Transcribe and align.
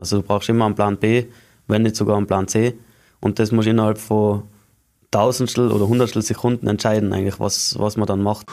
Also 0.00 0.16
du 0.16 0.22
brauchst 0.22 0.48
immer 0.48 0.64
einen 0.64 0.74
Plan 0.74 0.96
B, 0.96 1.26
wenn 1.68 1.82
nicht 1.82 1.94
sogar 1.94 2.16
einen 2.16 2.26
Plan 2.26 2.48
C. 2.48 2.78
Und 3.20 3.38
das 3.38 3.52
muss 3.52 3.66
innerhalb 3.66 3.98
von 3.98 4.44
Tausendstel 5.10 5.70
oder 5.70 5.86
Hundertstel 5.86 6.22
Sekunden 6.22 6.66
entscheiden, 6.68 7.12
eigentlich, 7.12 7.38
was, 7.38 7.78
was 7.78 7.98
man 7.98 8.06
dann 8.06 8.22
macht. 8.22 8.46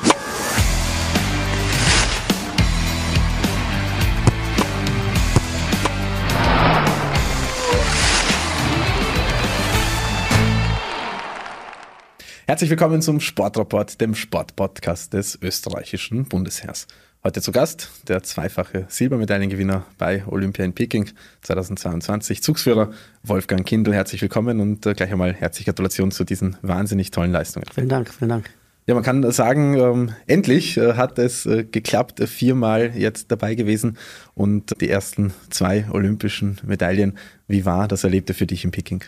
Herzlich 12.45 12.69
willkommen 12.69 13.01
zum 13.01 13.21
Sportrapport, 13.21 14.01
dem 14.01 14.15
Sportpodcast 14.15 15.13
des 15.13 15.37
österreichischen 15.41 16.25
Bundesheers. 16.25 16.87
Heute 17.27 17.41
zu 17.41 17.51
Gast 17.51 17.89
der 18.07 18.23
zweifache 18.23 18.85
Silbermedaillengewinner 18.87 19.83
bei 19.97 20.23
Olympia 20.27 20.63
in 20.63 20.71
Peking 20.71 21.09
2022, 21.41 22.41
Zugsführer 22.41 22.91
Wolfgang 23.21 23.65
Kindl. 23.65 23.93
Herzlich 23.93 24.21
willkommen 24.21 24.61
und 24.61 24.85
äh, 24.85 24.93
gleich 24.93 25.11
einmal 25.11 25.33
herzliche 25.33 25.65
Gratulation 25.71 26.11
zu 26.11 26.23
diesen 26.23 26.55
wahnsinnig 26.61 27.11
tollen 27.11 27.33
Leistungen. 27.33 27.65
Vielen 27.75 27.89
Dank, 27.89 28.13
vielen 28.13 28.29
Dank. 28.29 28.49
Ja, 28.85 28.93
man 28.93 29.03
kann 29.03 29.29
sagen, 29.33 29.73
ähm, 29.77 30.11
endlich 30.25 30.77
äh, 30.77 30.93
hat 30.93 31.19
es 31.19 31.45
äh, 31.45 31.65
geklappt, 31.65 32.21
viermal 32.29 32.93
jetzt 32.95 33.29
dabei 33.29 33.55
gewesen 33.55 33.97
und 34.33 34.79
die 34.79 34.89
ersten 34.89 35.33
zwei 35.49 35.85
olympischen 35.91 36.61
Medaillen. 36.65 37.17
Wie 37.49 37.65
war 37.65 37.89
das 37.89 38.05
Erlebte 38.05 38.35
für 38.35 38.47
dich 38.47 38.63
in 38.63 38.71
Peking? 38.71 39.03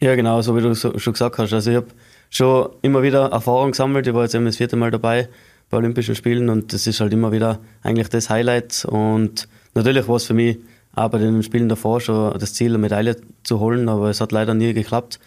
Ja, 0.00 0.14
genau, 0.14 0.42
so 0.42 0.56
wie 0.56 0.60
du 0.60 0.72
so, 0.74 0.96
schon 1.00 1.14
gesagt 1.14 1.38
hast. 1.38 1.52
Also 1.52 1.70
ich 1.72 1.76
habe 1.76 1.88
schon 2.30 2.68
immer 2.82 3.02
wieder 3.02 3.32
Erfahrung 3.32 3.72
gesammelt. 3.72 4.06
Ich 4.06 4.14
war 4.14 4.22
jetzt 4.22 4.36
eben 4.36 4.44
das 4.44 4.58
vierte 4.58 4.76
Mal 4.76 4.92
dabei 4.92 5.28
bei 5.74 5.78
Olympischen 5.78 6.14
Spielen 6.14 6.50
und 6.50 6.72
das 6.72 6.86
ist 6.86 7.00
halt 7.00 7.12
immer 7.12 7.32
wieder 7.32 7.58
eigentlich 7.82 8.08
das 8.08 8.30
Highlight. 8.30 8.84
Und 8.84 9.48
natürlich 9.74 10.06
war 10.06 10.16
es 10.16 10.24
für 10.24 10.34
mich 10.34 10.58
auch 10.94 11.08
bei 11.08 11.18
den 11.18 11.42
Spielen 11.42 11.68
davor 11.68 12.00
schon 12.00 12.38
das 12.38 12.54
Ziel, 12.54 12.68
eine 12.68 12.78
Medaille 12.78 13.16
zu 13.42 13.58
holen, 13.58 13.88
aber 13.88 14.08
es 14.08 14.20
hat 14.20 14.30
leider 14.30 14.54
nie 14.54 14.72
geklappt. 14.72 15.18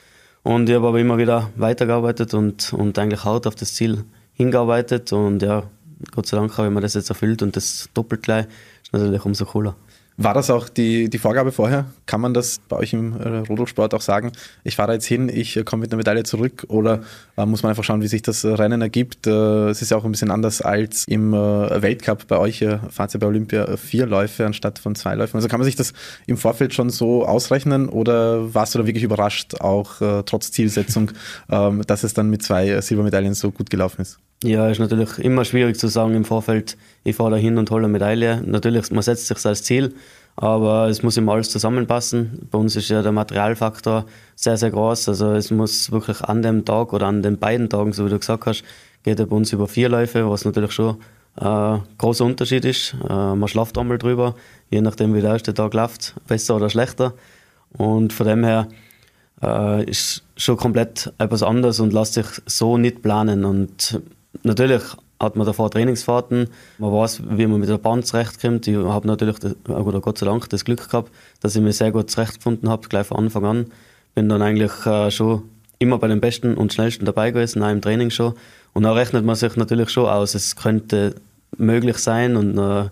Und 0.43 0.69
ich 0.69 0.75
habe 0.75 0.88
aber 0.88 0.99
immer 1.02 1.17
wieder 1.17 1.49
weitergearbeitet 1.57 2.33
und, 2.33 2.72
und 2.72 2.97
eigentlich 2.97 3.25
hart 3.25 3.45
auf 3.45 3.55
das 3.55 3.73
Ziel 3.73 4.05
hingearbeitet 4.35 5.11
und 5.11 5.41
ja, 5.41 5.63
Gott 6.16 6.27
sei 6.27 6.38
Dank 6.38 6.57
habe 6.57 6.69
ich 6.69 6.73
mir 6.73 6.79
das 6.79 6.94
jetzt 6.94 7.09
erfüllt 7.09 7.41
und 7.41 7.57
das 7.57 7.89
doppelt 7.94 8.23
gleich 8.23 8.45
ist 8.83 8.94
natürlich 8.94 9.25
umso 9.25 9.44
cooler. 9.44 9.75
War 10.19 10.33
das 10.33 10.49
auch 10.49 10.67
die, 10.67 11.11
die 11.11 11.19
Vorgabe 11.19 11.51
vorher? 11.51 11.85
Kann 12.07 12.21
man 12.21 12.33
das 12.33 12.59
bei 12.67 12.75
euch 12.75 12.91
im 12.91 13.21
äh, 13.21 13.37
Rodelsport 13.47 13.93
auch 13.93 14.01
sagen? 14.01 14.31
Ich 14.63 14.75
fahre 14.75 14.93
jetzt 14.93 15.05
hin, 15.05 15.29
ich 15.29 15.55
äh, 15.55 15.63
komme 15.63 15.81
mit 15.81 15.91
einer 15.91 15.97
Medaille 15.97 16.23
zurück 16.23 16.65
oder 16.69 17.01
äh, 17.37 17.45
muss 17.45 17.61
man 17.61 17.69
einfach 17.69 17.83
schauen, 17.83 18.01
wie 18.01 18.07
sich 18.07 18.23
das 18.23 18.43
äh, 18.43 18.47
Rennen 18.47 18.81
ergibt? 18.81 19.27
Äh, 19.27 19.69
es 19.69 19.83
ist 19.83 19.91
ja 19.91 19.97
auch 19.97 20.05
ein 20.05 20.11
bisschen 20.11 20.31
anders 20.31 20.63
als 20.63 21.03
im 21.07 21.35
äh, 21.35 21.81
Weltcup. 21.83 22.25
Bei 22.27 22.39
euch 22.39 22.65
fahrt 22.89 23.13
ihr 23.13 23.19
bei 23.19 23.27
Olympia 23.27 23.77
vier 23.77 24.07
Läufe 24.07 24.43
anstatt 24.43 24.79
von 24.79 24.95
zwei 24.95 25.13
Läufen. 25.13 25.38
Also 25.38 25.47
kann 25.49 25.59
man 25.59 25.65
sich 25.65 25.75
das 25.75 25.93
im 26.25 26.38
Vorfeld 26.38 26.73
schon 26.73 26.89
so 26.89 27.23
ausrechnen 27.23 27.88
oder 27.88 28.55
warst 28.55 28.73
du 28.73 28.79
da 28.79 28.88
wirklich 28.88 29.03
überrascht, 29.03 29.61
auch 29.61 30.23
trotz 30.25 30.51
Zielsetzung, 30.51 31.11
ähm, 31.51 31.83
dass 31.85 32.03
es 32.03 32.15
dann 32.15 32.31
mit 32.31 32.41
zwei 32.41 32.81
Silbermedaillen 32.81 33.35
so 33.35 33.51
gut 33.51 33.69
gelaufen 33.69 34.01
ist? 34.01 34.17
Ja, 34.43 34.69
ist 34.69 34.77
natürlich 34.77 35.17
immer 35.17 35.45
schwierig 35.45 35.80
zu 35.80 35.88
sagen 35.88 36.13
im 36.13 36.23
Vorfeld, 36.23 36.77
ich 37.03 37.16
fahre 37.16 37.31
da 37.31 37.38
hin 37.38 37.57
und 37.57 37.71
hole 37.71 37.85
eine 37.85 37.91
Medaille. 37.91 38.44
Natürlich, 38.45 38.91
man 38.91 39.02
setzt 39.02 39.27
sich 39.27 39.44
als 39.44 39.63
Ziel, 39.63 39.95
aber 40.35 40.88
es 40.89 41.02
muss 41.02 41.17
immer 41.17 41.33
alles 41.33 41.49
zusammenpassen. 41.49 42.47
Bei 42.52 42.59
uns 42.59 42.75
ist 42.75 42.89
ja 42.89 43.02
der 43.02 43.11
Materialfaktor 43.11 44.05
sehr, 44.35 44.57
sehr 44.57 44.69
groß. 44.69 45.09
Also 45.09 45.31
es 45.31 45.49
muss 45.49 45.91
wirklich 45.91 46.21
an 46.21 46.44
dem 46.44 46.66
Tag 46.66 46.94
oder 46.94 47.07
an 47.07 47.23
den 47.23 47.39
beiden 47.39 47.67
Tagen, 47.67 47.94
so 47.94 48.05
wie 48.05 48.11
du 48.11 48.19
gesagt 48.19 48.45
hast, 48.45 48.63
geht 49.02 49.19
er 49.19 49.25
bei 49.25 49.35
uns 49.35 49.52
über 49.53 49.67
vier 49.67 49.89
Läufe, 49.89 50.29
was 50.29 50.45
natürlich 50.45 50.72
schon 50.72 50.97
ein 51.38 51.77
äh, 51.77 51.79
großer 51.97 52.23
Unterschied 52.23 52.63
ist. 52.63 52.95
Äh, 53.09 53.13
man 53.13 53.47
schlaft 53.47 53.75
einmal 53.79 53.97
drüber, 53.97 54.35
je 54.69 54.81
nachdem 54.81 55.16
wie 55.16 55.22
der 55.22 55.31
erste 55.31 55.55
Tag 55.55 55.73
läuft, 55.73 56.13
besser 56.27 56.57
oder 56.57 56.69
schlechter. 56.69 57.16
Und 57.72 58.13
von 58.13 58.27
dem 58.27 58.44
her 58.44 58.67
äh, 59.41 59.83
ist 59.85 60.23
schon 60.35 60.57
komplett 60.57 61.11
etwas 61.17 61.41
anderes 61.41 61.79
und 61.79 61.91
lässt 61.91 62.13
sich 62.13 62.27
so 62.45 62.77
nicht 62.77 63.01
planen. 63.01 63.44
Und 63.44 63.99
Natürlich 64.44 64.84
hat 65.19 65.35
man 65.35 65.47
davor 65.47 65.72
Trainingsfahrten, 65.72 66.47
man 66.78 66.94
weiß, 66.94 67.24
wie 67.29 67.47
man 67.47 67.59
mit 67.59 67.69
der 67.69 67.78
Bahn 67.78 68.03
zurechtkommt. 68.03 68.68
Ich 68.68 68.75
habe 68.75 69.07
natürlich, 69.07 69.38
oder 69.68 70.00
Gott 70.00 70.19
sei 70.19 70.25
Dank, 70.25 70.50
das 70.50 70.63
Glück 70.63 70.90
gehabt, 70.90 71.12
dass 71.41 71.56
ich 71.56 71.62
mich 71.62 71.78
sehr 71.78 71.91
gut 71.91 72.12
zurechtgefunden 72.12 72.69
habe, 72.69 72.88
gleich 72.88 73.07
von 73.07 73.18
Anfang 73.18 73.46
an. 73.46 73.66
Bin 74.13 74.29
dann 74.29 74.41
eigentlich 74.41 74.85
äh, 74.85 75.09
schon 75.09 75.44
immer 75.79 75.97
bei 75.97 76.07
den 76.07 76.22
Besten 76.22 76.56
und 76.56 76.74
Schnellsten 76.74 77.06
dabei 77.06 77.31
gewesen, 77.31 77.63
auch 77.63 77.72
im 77.72 77.81
Training 77.81 78.09
schon. 78.09 78.34
Und 78.74 78.84
da 78.84 78.91
rechnet 78.94 79.25
man 79.25 79.35
sich 79.35 79.56
natürlich 79.56 79.90
schon 79.90 80.06
aus, 80.06 80.35
es 80.35 80.56
könnte 80.56 81.16
möglich 81.57 81.97
sein 81.97 82.35
und 82.35 82.57
äh, 82.57 82.90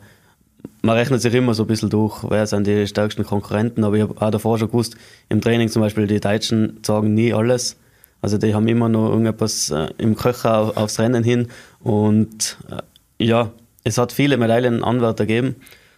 man 0.82 0.98
rechnet 0.98 1.22
sich 1.22 1.34
immer 1.34 1.54
so 1.54 1.64
ein 1.64 1.68
bisschen 1.68 1.90
durch, 1.90 2.24
wer 2.30 2.46
sind 2.48 2.68
die 2.68 2.88
stärksten 2.88 3.24
Konkurrenten. 3.24 3.84
Aber 3.84 3.96
ich 3.96 4.04
habe 4.04 4.20
auch 4.20 4.32
davor 4.32 4.58
schon 4.58 4.68
gewusst, 4.68 4.96
im 5.30 5.42
Training 5.42 5.70
zum 5.70 5.82
Beispiel, 5.82 6.08
die 6.08 6.20
Deutschen 6.20 6.80
sagen 6.84 7.14
nie 7.14 7.34
alles. 7.34 7.76
Also 8.26 8.40
die 8.40 8.56
haben 8.56 8.68
immer 8.68 8.90
noch 8.90 9.10
irgendetwas 9.10 9.70
äh, 9.70 9.88
im 10.00 10.16
Köcher 10.16 10.76
aufs 10.76 10.98
Rennen 10.98 11.24
hin. 11.24 11.50
Und 11.84 12.58
äh, 12.72 13.24
ja, 13.24 13.52
es 13.84 14.00
hat 14.00 14.12
viele 14.12 14.38
Medaillenanwärter 14.38 15.28
gegeben. 15.28 15.58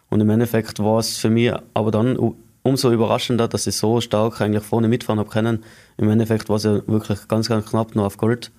Und 0.09 0.19
im 0.19 0.29
Endeffekt 0.29 0.79
war 0.79 0.99
es 0.99 1.19
für 1.19 1.29
mich 1.29 1.53
aber 1.73 1.89
dann 1.89 2.35
umso 2.63 2.91
überraschender, 2.91 3.47
dass 3.47 3.65
ich 3.65 3.77
so 3.77 4.01
stark 4.01 4.41
eigentlich 4.41 4.65
vorne 4.65 4.89
mitfahren 4.89 5.19
habe 5.19 5.29
können. 5.29 5.63
Im 5.95 6.09
Endeffekt 6.09 6.49
war 6.49 6.57
es 6.57 6.65
ja 6.65 6.85
wirklich 6.85 7.29
ganz, 7.29 7.47
ganz 7.47 7.67
knapp 7.67 7.95
nur 7.95 8.05
auf 8.05 8.17
Gold. 8.17 8.51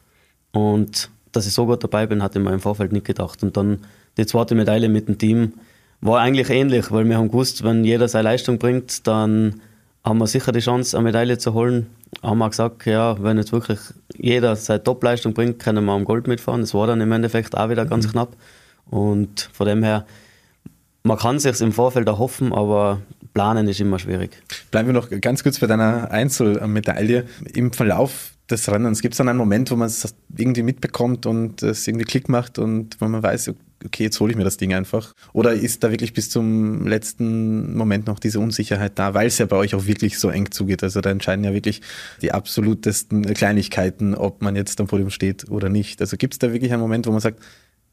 Und 0.52 1.10
dass 1.32 1.46
ich 1.46 1.52
so 1.52 1.66
gut 1.66 1.84
dabei 1.84 2.06
bin, 2.06 2.22
hatte 2.22 2.38
ich 2.38 2.44
mir 2.46 2.54
im 2.54 2.60
Vorfeld 2.60 2.92
nicht 2.92 3.04
gedacht. 3.04 3.42
Und 3.42 3.58
dann 3.58 3.80
die 4.16 4.24
zweite 4.24 4.54
Medaille 4.54 4.88
mit 4.88 5.08
dem 5.08 5.18
Team 5.18 5.52
war 6.00 6.20
eigentlich 6.20 6.48
ähnlich, 6.48 6.90
weil 6.90 7.06
wir 7.06 7.18
haben 7.18 7.28
gewusst, 7.28 7.64
wenn 7.64 7.84
jeder 7.84 8.08
seine 8.08 8.30
Leistung 8.30 8.58
bringt, 8.58 9.06
dann 9.06 9.60
haben 10.02 10.16
wir 10.16 10.26
sicher 10.26 10.52
die 10.52 10.60
Chance, 10.60 10.96
eine 10.96 11.04
Medaille 11.04 11.36
zu 11.36 11.52
holen 11.52 11.88
haben 12.22 12.38
wir 12.38 12.48
gesagt, 12.48 12.86
ja, 12.86 13.22
wenn 13.22 13.36
jetzt 13.36 13.52
wirklich 13.52 13.78
jeder 14.16 14.56
seine 14.56 14.82
Topleistung 14.82 15.34
bringt, 15.34 15.58
können 15.58 15.84
wir 15.84 15.92
am 15.92 16.04
Gold 16.04 16.26
mitfahren. 16.26 16.62
Das 16.62 16.74
war 16.74 16.86
dann 16.86 17.00
im 17.00 17.12
Endeffekt 17.12 17.56
auch 17.56 17.68
wieder 17.68 17.86
ganz 17.86 18.06
mhm. 18.06 18.12
knapp. 18.12 18.36
Und 18.90 19.48
von 19.52 19.66
dem 19.66 19.82
her, 19.82 20.06
man 21.02 21.18
kann 21.18 21.38
sich 21.38 21.60
im 21.60 21.72
Vorfeld 21.72 22.08
erhoffen, 22.08 22.52
aber 22.52 23.00
planen 23.32 23.68
ist 23.68 23.80
immer 23.80 23.98
schwierig. 23.98 24.30
Bleiben 24.70 24.88
wir 24.88 24.92
noch 24.92 25.08
ganz 25.20 25.42
kurz 25.42 25.58
bei 25.58 25.66
deiner 25.66 26.10
Einzelmedaille. 26.10 27.26
Im 27.54 27.72
Verlauf 27.72 28.32
des 28.50 28.70
Rennens 28.70 29.02
gibt 29.02 29.14
es 29.14 29.18
dann 29.18 29.28
einen 29.28 29.38
Moment, 29.38 29.70
wo 29.70 29.76
man 29.76 29.88
es 29.88 30.14
irgendwie 30.36 30.62
mitbekommt 30.62 31.26
und 31.26 31.62
es 31.62 31.86
irgendwie 31.86 32.06
Klick 32.06 32.28
macht 32.28 32.58
und 32.58 33.00
wo 33.00 33.06
man 33.06 33.22
weiß, 33.22 33.52
okay, 33.84 34.04
jetzt 34.04 34.18
hole 34.20 34.32
ich 34.32 34.36
mir 34.36 34.44
das 34.44 34.56
Ding 34.56 34.74
einfach? 34.74 35.14
Oder 35.32 35.52
ist 35.52 35.84
da 35.84 35.90
wirklich 35.90 36.14
bis 36.14 36.30
zum 36.30 36.86
letzten 36.86 37.76
Moment 37.76 38.06
noch 38.06 38.18
diese 38.18 38.40
Unsicherheit 38.40 38.98
da, 38.98 39.14
weil 39.14 39.26
es 39.26 39.38
ja 39.38 39.46
bei 39.46 39.56
euch 39.56 39.74
auch 39.74 39.86
wirklich 39.86 40.18
so 40.18 40.30
eng 40.30 40.50
zugeht? 40.50 40.82
Also 40.82 41.00
da 41.00 41.10
entscheiden 41.10 41.44
ja 41.44 41.52
wirklich 41.52 41.82
die 42.22 42.32
absolutesten 42.32 43.22
Kleinigkeiten, 43.34 44.14
ob 44.14 44.42
man 44.42 44.56
jetzt 44.56 44.80
am 44.80 44.86
Podium 44.86 45.10
steht 45.10 45.50
oder 45.50 45.68
nicht. 45.68 46.00
Also 46.00 46.16
gibt 46.16 46.34
es 46.34 46.38
da 46.38 46.52
wirklich 46.52 46.72
einen 46.72 46.82
Moment, 46.82 47.06
wo 47.06 47.12
man 47.12 47.20
sagt, 47.20 47.40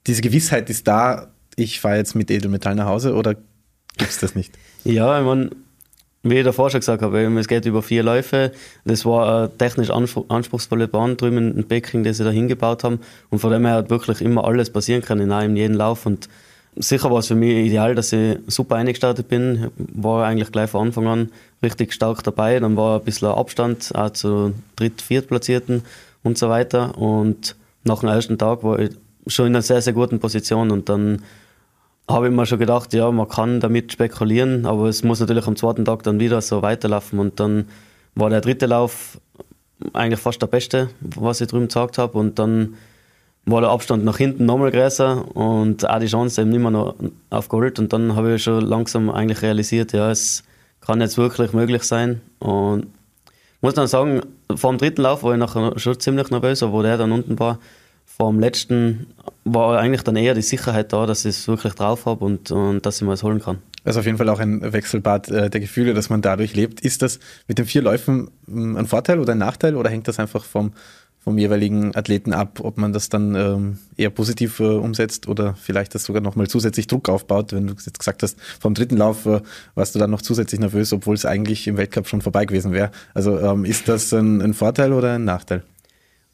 diese 0.08 0.22
Gewissheit 0.22 0.70
ist 0.70 0.88
da, 0.88 1.32
ich 1.56 1.80
fahre 1.80 1.98
jetzt 1.98 2.16
mit 2.16 2.32
Edelmetall 2.32 2.76
nach 2.76 2.86
Hause 2.86 3.14
oder 3.14 3.36
gibt 3.98 4.12
es 4.12 4.20
das 4.20 4.36
nicht? 4.36 4.54
Ja, 4.86 5.20
ich 5.20 5.26
meine, 5.26 5.50
wie 6.22 6.38
ich 6.38 6.44
davor 6.46 6.70
schon 6.70 6.80
gesagt 6.80 7.02
habe, 7.02 7.20
es 7.40 7.48
geht 7.48 7.66
über 7.66 7.82
vier 7.82 8.04
Läufe. 8.04 8.52
Das 8.86 9.04
war 9.04 9.40
eine 9.40 9.58
technisch 9.58 9.90
anspruchsvolle 9.90 10.88
Bahn 10.88 11.18
drüben 11.18 11.58
in 11.58 11.68
Peking, 11.68 12.04
die 12.04 12.14
sie 12.14 12.24
da 12.24 12.30
hingebaut 12.30 12.84
haben. 12.84 13.00
Und 13.32 13.40
von 13.40 13.52
dem 13.52 13.66
her 13.66 13.76
hat 13.76 13.90
wirklich 13.90 14.22
immer 14.22 14.46
alles 14.46 14.70
passieren 14.70 15.02
können, 15.02 15.32
in 15.32 15.56
jedem 15.56 15.76
Lauf. 15.76 16.06
Und 16.06 16.30
sicher 16.76 17.10
war 17.10 17.18
es 17.18 17.28
für 17.28 17.36
mich 17.36 17.66
ideal, 17.66 17.96
dass 17.96 18.14
ich 18.14 18.38
super 18.46 18.76
eingestartet 18.76 19.28
bin. 19.28 19.72
War 19.78 20.28
eigentlich 20.28 20.52
gleich 20.52 20.70
von 20.70 20.88
Anfang 20.88 21.08
an 21.08 21.30
richtig 21.64 21.92
stark 21.92 22.24
dabei. 22.24 22.60
Dann 22.60 22.78
war 22.78 23.00
ein 23.00 23.06
bisschen 23.06 23.30
Abstand 23.30 23.92
auch 23.96 24.12
zu 24.12 24.54
dritt-, 24.76 25.02
viertplatzierten 25.02 25.82
und 26.22 26.38
so 26.38 26.48
weiter. 26.50 26.96
Und 26.96 27.56
nach 27.86 28.02
dem 28.02 28.10
ersten 28.10 28.38
Tag 28.38 28.64
war 28.64 28.78
ich 28.78 28.92
schon 29.26 29.48
in 29.48 29.56
einer 29.56 29.64
sehr, 29.64 29.82
sehr 29.82 29.94
guten 29.94 30.20
Position. 30.20 30.70
Und 30.70 30.90
dann 30.90 31.24
habe 32.08 32.28
ich 32.28 32.34
mir 32.34 32.46
schon 32.46 32.60
gedacht, 32.60 32.94
ja, 32.94 33.10
man 33.12 33.28
kann 33.28 33.60
damit 33.60 33.92
spekulieren, 33.92 34.66
aber 34.66 34.88
es 34.88 35.04
muss 35.04 35.20
natürlich 35.20 35.48
am 35.48 35.56
zweiten 35.56 35.86
Tag 35.86 36.04
dann 36.04 36.20
wieder 36.20 36.42
so 36.42 36.62
weiterlaufen. 36.62 37.20
Und 37.20 37.40
dann 37.40 37.68
war 38.14 38.30
der 38.30 38.42
dritte 38.42 38.68
Lauf 38.68 39.20
eigentlich 39.94 40.20
fast 40.20 40.42
der 40.42 40.48
beste, 40.48 40.90
was 41.00 41.42
ich 41.42 41.48
drüben 41.48 41.68
gesagt 41.68 41.98
habe. 41.98 42.18
Und 42.18 42.38
dann 42.38 42.76
war 43.46 43.62
der 43.62 43.72
Abstand 43.72 44.04
nach 44.04 44.18
hinten 44.18 44.46
nochmal 44.46 44.72
größer 44.72 45.36
und 45.36 45.88
auch 45.88 46.00
die 46.00 46.08
Chance 46.08 46.42
eben 46.42 46.52
nicht 46.52 46.62
mehr 46.62 46.72
noch 46.72 46.96
auf 47.30 47.50
Gold. 47.50 47.80
Und 47.80 47.92
dann 47.94 48.16
habe 48.16 48.36
ich 48.36 48.44
schon 48.44 48.66
langsam 48.66 49.10
eigentlich 49.10 49.42
realisiert, 49.42 49.94
ja, 49.94 50.12
es 50.12 50.44
kann 50.82 51.02
jetzt 51.02 51.18
wirklich 51.18 51.54
möglich 51.54 51.84
sein. 51.84 52.22
Und 52.40 52.88
muss 53.62 53.74
dann 53.74 53.88
sagen, 53.88 54.22
vor 54.56 54.72
dem 54.72 54.78
dritten 54.78 55.02
Lauf 55.02 55.24
war 55.24 55.34
ich 55.34 55.40
nachher 55.40 55.78
schon 55.78 56.00
ziemlich 56.00 56.30
nervös, 56.30 56.62
wo 56.62 56.82
der 56.84 56.98
dann 56.98 57.12
unten 57.12 57.40
war 57.40 57.60
vom 58.18 58.40
letzten 58.40 59.08
war 59.44 59.78
eigentlich 59.78 60.04
dann 60.04 60.16
eher 60.16 60.34
die 60.34 60.42
Sicherheit 60.42 60.94
da, 60.94 61.06
dass 61.06 61.26
ich 61.26 61.38
es 61.38 61.48
wirklich 61.48 61.74
drauf 61.74 62.06
habe 62.06 62.24
und, 62.24 62.50
und 62.52 62.86
dass 62.86 62.98
ich 62.98 63.08
mir 63.08 63.14
es 63.14 63.24
holen 63.24 63.42
kann. 63.42 63.60
Also 63.84 64.00
auf 64.00 64.06
jeden 64.06 64.18
Fall 64.18 64.30
auch 64.30 64.40
ein 64.40 64.74
Wechselbad 64.74 65.30
äh, 65.30 65.50
der 65.50 65.62
Gefühle, 65.62 65.94
dass 65.94 66.10
man 66.10 66.22
dadurch 66.22 66.56
lebt. 66.56 66.82
Ist 66.82 67.02
das 67.02 67.20
mit 67.48 67.60
den 67.60 67.66
vier 67.66 67.82
Läufen 67.82 68.32
hm, 68.48 68.78
ein 68.78 68.88
Vorteil 68.88 69.20
oder 69.20 69.34
ein 69.34 69.38
Nachteil 69.38 69.76
oder 69.76 69.90
hängt 69.90 70.08
das 70.08 70.18
einfach 70.18 70.44
vom, 70.44 70.72
vom 71.20 71.38
jeweiligen 71.38 71.96
Athleten 71.96 72.34
ab, 72.34 72.62
ob 72.64 72.78
man 72.78 72.94
das 72.94 73.10
dann 73.10 73.36
ähm, 73.36 73.80
eher 73.98 74.10
positiv 74.10 74.60
äh, 74.60 74.64
umsetzt 74.64 75.28
oder 75.28 75.54
vielleicht 75.56 75.94
das 75.94 76.06
sogar 76.06 76.22
nochmal 76.22 76.48
zusätzlich 76.48 76.88
Druck 76.88 77.10
aufbaut. 77.10 77.54
Wenn 77.54 77.68
du 77.68 77.74
jetzt 77.74 78.00
gesagt 78.00 78.24
hast, 78.24 78.38
vom 78.60 78.74
dritten 78.74 78.98
Lauf 78.98 79.26
äh, 79.26 79.42
warst 79.76 79.94
du 79.94 80.00
dann 80.00 80.10
noch 80.10 80.22
zusätzlich 80.22 80.60
nervös, 80.60 80.92
obwohl 80.94 81.16
es 81.16 81.26
eigentlich 81.26 81.68
im 81.68 81.78
Weltcup 81.78 82.08
schon 82.08 82.22
vorbei 82.22 82.46
gewesen 82.46 82.72
wäre. 82.72 82.92
Also 83.14 83.38
ähm, 83.40 83.66
ist 83.66 83.88
das 83.88 84.12
ein, 84.14 84.42
ein 84.42 84.54
Vorteil 84.56 84.94
oder 84.94 85.16
ein 85.16 85.26
Nachteil? 85.26 85.64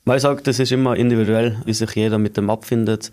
Weil 0.06 0.18
ich 0.18 0.24
sage, 0.24 0.42
das 0.44 0.59
ist 0.59 0.71
immer 0.71 0.95
individuell, 0.95 1.57
wie 1.65 1.74
sich 1.74 1.92
jeder 1.92 2.18
mit 2.18 2.38
dem 2.38 2.50
abfindet. 2.50 3.12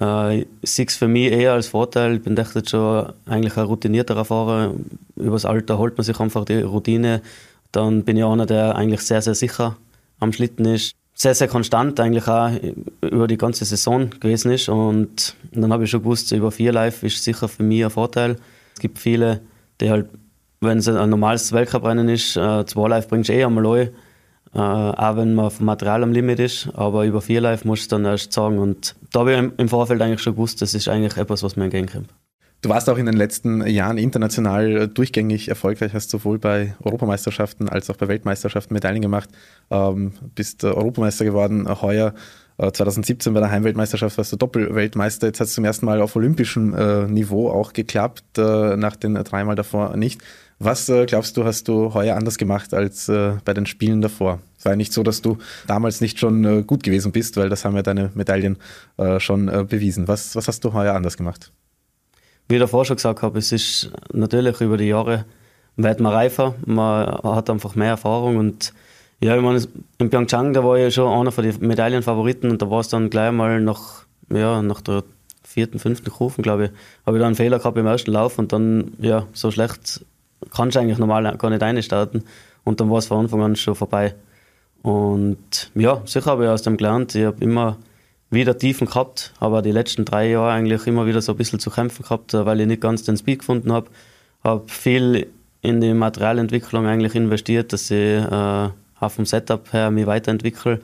Äh, 0.00 0.40
ich 0.40 0.46
sehe 0.62 0.86
es 0.86 0.96
für 0.96 1.08
mich 1.08 1.30
eher 1.30 1.52
als 1.52 1.68
Vorteil. 1.68 2.16
Ich 2.16 2.22
bin 2.22 2.36
echt 2.36 2.70
schon 2.70 3.12
eigentlich 3.26 3.56
ein 3.56 3.64
routinierterer 3.64 4.24
Fahrer. 4.24 4.74
Übers 5.16 5.44
Alter 5.44 5.78
holt 5.78 5.96
man 5.96 6.04
sich 6.04 6.18
einfach 6.18 6.44
die 6.44 6.60
Routine. 6.60 7.22
Dann 7.72 8.04
bin 8.04 8.16
ich 8.16 8.24
einer, 8.24 8.46
der 8.46 8.76
eigentlich 8.76 9.00
sehr, 9.00 9.22
sehr 9.22 9.34
sicher 9.34 9.76
am 10.20 10.32
Schlitten 10.32 10.64
ist 10.64 10.94
sehr, 11.14 11.34
sehr 11.34 11.48
konstant 11.48 12.00
eigentlich 12.00 12.26
auch 12.26 12.50
über 13.00 13.28
die 13.28 13.38
ganze 13.38 13.64
Saison 13.64 14.10
gewesen 14.10 14.50
ist. 14.50 14.68
Und 14.68 15.36
dann 15.52 15.72
habe 15.72 15.84
ich 15.84 15.90
schon 15.90 16.02
gewusst, 16.02 16.32
über 16.32 16.50
vier 16.50 16.72
Live 16.72 17.02
ist 17.02 17.22
sicher 17.22 17.48
für 17.48 17.62
mich 17.62 17.84
ein 17.84 17.90
Vorteil. 17.90 18.36
Es 18.74 18.80
gibt 18.80 18.98
viele, 18.98 19.40
die 19.80 19.90
halt, 19.90 20.08
wenn 20.60 20.78
es 20.78 20.88
ein 20.88 21.08
normales 21.08 21.52
Weltcuprennen 21.52 22.08
ist, 22.08 22.36
äh, 22.36 22.66
zwei 22.66 22.88
Live 22.88 23.08
bringst 23.08 23.28
du 23.28 23.34
eh 23.34 23.44
einmal 23.44 23.66
ein, 23.66 23.88
äh, 24.54 24.58
auch 24.58 25.16
wenn 25.16 25.34
man 25.34 25.50
vom 25.50 25.66
Material 25.66 26.02
am 26.02 26.12
Limit 26.12 26.38
ist. 26.38 26.68
Aber 26.74 27.04
über 27.04 27.20
vier 27.20 27.40
Live 27.40 27.64
musst 27.64 27.90
du 27.90 27.96
dann 27.96 28.04
erst 28.04 28.32
sagen. 28.32 28.58
Und 28.58 28.94
da 29.12 29.20
habe 29.20 29.34
ich 29.34 29.58
im 29.58 29.68
Vorfeld 29.68 30.00
eigentlich 30.00 30.22
schon 30.22 30.34
gewusst, 30.34 30.62
das 30.62 30.74
ist 30.74 30.88
eigentlich 30.88 31.16
etwas, 31.16 31.42
was 31.42 31.56
mir 31.56 31.64
entgegenkommt. 31.64 32.08
Du 32.62 32.70
warst 32.70 32.88
auch 32.88 32.96
in 32.96 33.04
den 33.04 33.16
letzten 33.16 33.66
Jahren 33.66 33.98
international 33.98 34.88
durchgängig 34.88 35.48
erfolgreich, 35.48 35.92
hast 35.92 36.08
sowohl 36.08 36.38
bei 36.38 36.74
Europameisterschaften 36.82 37.68
als 37.68 37.90
auch 37.90 37.96
bei 37.96 38.08
Weltmeisterschaften 38.08 38.72
Medaillen 38.72 39.02
gemacht, 39.02 39.28
ähm, 39.70 40.12
bist 40.34 40.64
Europameister 40.64 41.26
geworden, 41.26 41.68
heuer 41.82 42.14
2017 42.58 43.30
äh, 43.30 43.34
bei 43.34 43.40
der 43.40 43.50
Heimweltmeisterschaft 43.50 44.16
warst 44.16 44.32
du 44.32 44.36
Doppelweltmeister. 44.36 45.26
Jetzt 45.26 45.40
hat 45.40 45.48
es 45.48 45.54
zum 45.54 45.64
ersten 45.64 45.86
Mal 45.86 46.00
auf 46.00 46.16
olympischem 46.16 46.74
äh, 46.74 47.06
Niveau 47.06 47.50
auch 47.50 47.72
geklappt, 47.72 48.38
äh, 48.38 48.76
nach 48.76 48.96
den 48.96 49.14
dreimal 49.14 49.56
davor 49.56 49.96
nicht. 49.96 50.20
Was 50.58 50.88
äh, 50.88 51.04
glaubst 51.06 51.36
du, 51.36 51.44
hast 51.44 51.66
du 51.68 51.94
heuer 51.94 52.16
anders 52.16 52.38
gemacht 52.38 52.74
als 52.74 53.08
äh, 53.08 53.32
bei 53.44 53.54
den 53.54 53.66
Spielen 53.66 54.00
davor? 54.00 54.40
Es 54.58 54.64
war 54.64 54.72
ja 54.72 54.76
nicht 54.76 54.92
so, 54.92 55.02
dass 55.02 55.20
du 55.20 55.38
damals 55.66 56.00
nicht 56.00 56.18
schon 56.18 56.44
äh, 56.44 56.62
gut 56.62 56.82
gewesen 56.82 57.12
bist, 57.12 57.36
weil 57.36 57.48
das 57.48 57.64
haben 57.64 57.76
ja 57.76 57.82
deine 57.82 58.10
Medaillen 58.14 58.56
schon 59.18 59.46
bewiesen. 59.46 60.06
Was, 60.06 60.36
was 60.36 60.46
hast 60.46 60.64
du 60.64 60.72
heuer 60.72 60.94
anders 60.94 61.16
gemacht? 61.16 61.50
wie 62.48 62.54
ich 62.54 62.60
davor 62.60 62.84
schon 62.84 62.96
gesagt 62.96 63.22
habe, 63.22 63.38
es 63.38 63.52
ist 63.52 63.90
natürlich 64.12 64.60
über 64.60 64.76
die 64.76 64.86
Jahre 64.88 65.24
wird 65.76 66.00
man 66.00 66.12
reifer, 66.12 66.54
man 66.64 67.06
hat 67.24 67.50
einfach 67.50 67.74
mehr 67.74 67.88
Erfahrung 67.88 68.36
und 68.36 68.72
ja, 69.24 69.34
ich 69.36 69.42
meine, 69.42 69.66
in 69.96 70.10
Pyeongchang, 70.10 70.52
da 70.52 70.62
war 70.62 70.76
ich 70.76 70.92
schon 70.92 71.10
einer 71.10 71.32
von 71.32 71.44
den 71.44 71.66
Medaillenfavoriten 71.66 72.50
und 72.50 72.60
da 72.60 72.70
war 72.70 72.80
es 72.80 72.88
dann 72.88 73.08
gleich 73.08 73.32
mal 73.32 73.58
nach, 73.58 74.04
ja, 74.28 74.60
nach 74.60 74.82
der 74.82 75.02
vierten, 75.42 75.78
fünften 75.78 76.10
Kurven, 76.10 76.42
glaube 76.42 76.66
ich, 76.66 76.70
habe 77.06 77.16
ich 77.16 77.20
dann 77.20 77.28
einen 77.28 77.34
Fehler 77.34 77.58
gehabt 77.58 77.78
im 77.78 77.86
ersten 77.86 78.12
Lauf 78.12 78.38
und 78.38 78.52
dann, 78.52 78.92
ja, 78.98 79.26
so 79.32 79.50
schlecht 79.50 80.04
kannst 80.54 80.76
du 80.76 80.80
eigentlich 80.80 80.98
normal 80.98 81.38
gar 81.38 81.48
nicht 81.48 81.62
einstarten 81.62 82.24
und 82.64 82.80
dann 82.80 82.90
war 82.90 82.98
es 82.98 83.06
von 83.06 83.20
Anfang 83.20 83.40
an 83.40 83.56
schon 83.56 83.74
vorbei. 83.74 84.14
Und 84.82 85.70
ja, 85.74 86.02
sicher 86.04 86.32
habe 86.32 86.44
ich 86.44 86.50
aus 86.50 86.60
dem 86.60 86.76
gelernt, 86.76 87.14
ich 87.14 87.24
habe 87.24 87.42
immer 87.42 87.78
wieder 88.28 88.58
Tiefen 88.58 88.86
gehabt, 88.86 89.32
aber 89.40 89.62
die 89.62 89.72
letzten 89.72 90.04
drei 90.04 90.28
Jahre 90.28 90.52
eigentlich 90.52 90.86
immer 90.86 91.06
wieder 91.06 91.22
so 91.22 91.32
ein 91.32 91.38
bisschen 91.38 91.60
zu 91.60 91.70
kämpfen 91.70 92.02
gehabt, 92.02 92.34
weil 92.34 92.60
ich 92.60 92.66
nicht 92.66 92.82
ganz 92.82 93.04
den 93.04 93.16
Speed 93.16 93.38
gefunden 93.38 93.72
habe. 93.72 93.88
Habe 94.42 94.68
viel 94.68 95.28
in 95.62 95.80
die 95.80 95.94
Materialentwicklung 95.94 96.84
eigentlich 96.84 97.14
investiert, 97.14 97.72
dass 97.72 97.90
ich 97.90 98.20
äh, 98.20 98.68
auch 99.00 99.10
vom 99.10 99.26
Setup 99.26 99.72
her 99.72 99.90
mich 99.90 100.06
weiterentwickle 100.06 100.80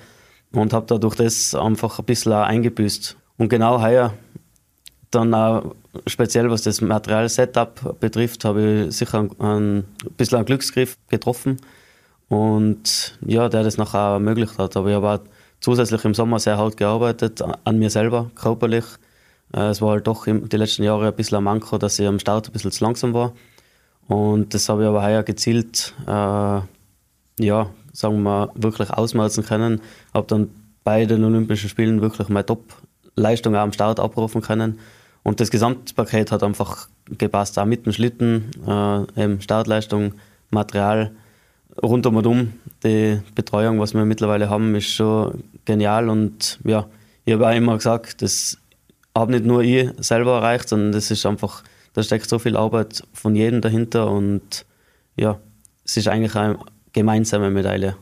und 0.52 0.72
habe 0.72 0.86
dadurch 0.86 1.16
das 1.16 1.54
einfach 1.54 1.98
ein 1.98 2.04
bisschen 2.04 2.32
eingebüßt. 2.32 3.16
Und 3.38 3.48
genau 3.48 3.80
heuer, 3.80 4.14
dann 5.10 5.34
auch 5.34 5.74
speziell 6.06 6.50
was 6.50 6.62
das 6.62 6.80
Material-Setup 6.80 7.98
betrifft, 8.00 8.44
habe 8.44 8.86
ich 8.86 8.96
sicher 8.96 9.20
ein, 9.20 9.30
ein 9.38 9.84
bisschen 10.16 10.36
einen 10.36 10.46
Glücksgriff 10.46 10.96
getroffen 11.08 11.56
und 12.28 13.18
ja, 13.26 13.48
der 13.48 13.64
das 13.64 13.76
nachher 13.76 14.14
ermöglicht 14.14 14.58
hat. 14.58 14.76
Aber 14.76 14.88
ich 14.88 14.94
habe 14.94 15.08
auch 15.08 15.20
zusätzlich 15.60 16.04
im 16.04 16.14
Sommer 16.14 16.38
sehr 16.38 16.58
hart 16.58 16.76
gearbeitet, 16.76 17.42
an 17.42 17.78
mir 17.78 17.90
selber, 17.90 18.30
körperlich. 18.34 18.84
Äh, 19.52 19.70
es 19.70 19.82
war 19.82 19.90
halt 19.90 20.06
doch 20.06 20.26
die 20.26 20.56
letzten 20.56 20.84
Jahre 20.84 21.08
ein 21.08 21.14
bisschen 21.14 21.38
ein 21.38 21.44
Manko, 21.44 21.78
dass 21.78 21.98
ich 21.98 22.06
am 22.06 22.18
Start 22.18 22.48
ein 22.48 22.52
bisschen 22.52 22.70
zu 22.70 22.84
langsam 22.84 23.14
war. 23.14 23.32
Und 24.06 24.54
das 24.54 24.68
habe 24.68 24.82
ich 24.82 24.88
aber 24.88 25.02
heuer 25.02 25.22
gezielt, 25.22 25.94
äh, 26.06 26.60
ja, 27.40 27.70
sagen 27.92 28.16
wir 28.16 28.20
mal, 28.20 28.48
wirklich 28.54 28.90
ausmerzen 28.90 29.44
können. 29.44 29.80
Habe 30.14 30.26
dann 30.26 30.50
bei 30.84 31.06
den 31.06 31.24
Olympischen 31.24 31.68
Spielen 31.68 32.00
wirklich 32.00 32.28
meine 32.28 32.46
Top-Leistung 32.46 33.54
am 33.56 33.72
Start 33.72 34.00
abrufen 34.00 34.42
können. 34.42 34.78
Und 35.22 35.40
das 35.40 35.50
Gesamtpaket 35.50 36.32
hat 36.32 36.42
einfach 36.42 36.88
gepasst, 37.18 37.58
auch 37.58 37.66
mit 37.66 37.86
dem 37.86 37.92
Schlitten, 37.92 38.50
äh, 38.66 39.22
eben 39.22 39.40
Startleistung, 39.40 40.14
Material, 40.50 41.12
rundum 41.82 42.16
und 42.16 42.26
um. 42.26 42.52
Die 42.82 43.20
Betreuung, 43.34 43.78
was 43.80 43.94
wir 43.94 44.04
mittlerweile 44.04 44.48
haben, 44.48 44.74
ist 44.74 44.88
schon 44.94 45.44
genial 45.64 46.08
und 46.08 46.58
ja, 46.64 46.86
ich 47.24 47.34
habe 47.34 47.46
auch 47.46 47.54
immer 47.54 47.76
gesagt, 47.76 48.22
das 48.22 48.58
habe 49.14 49.32
nicht 49.32 49.44
nur 49.44 49.62
ich 49.62 49.90
selber 49.98 50.36
erreicht, 50.36 50.68
sondern 50.68 50.92
das 50.92 51.10
ist 51.10 51.26
einfach, 51.26 51.62
da 51.92 52.02
steckt 52.02 52.28
so 52.28 52.38
viel 52.38 52.56
Arbeit 52.56 53.02
von 53.12 53.36
jedem 53.36 53.60
dahinter 53.60 54.10
und 54.10 54.64
ja, 55.16 55.38
es 55.84 55.96
ist 55.96 56.08
eigentlich 56.08 56.34
eine 56.34 56.58
gemeinsame 56.92 57.50
Medaille. 57.50 57.96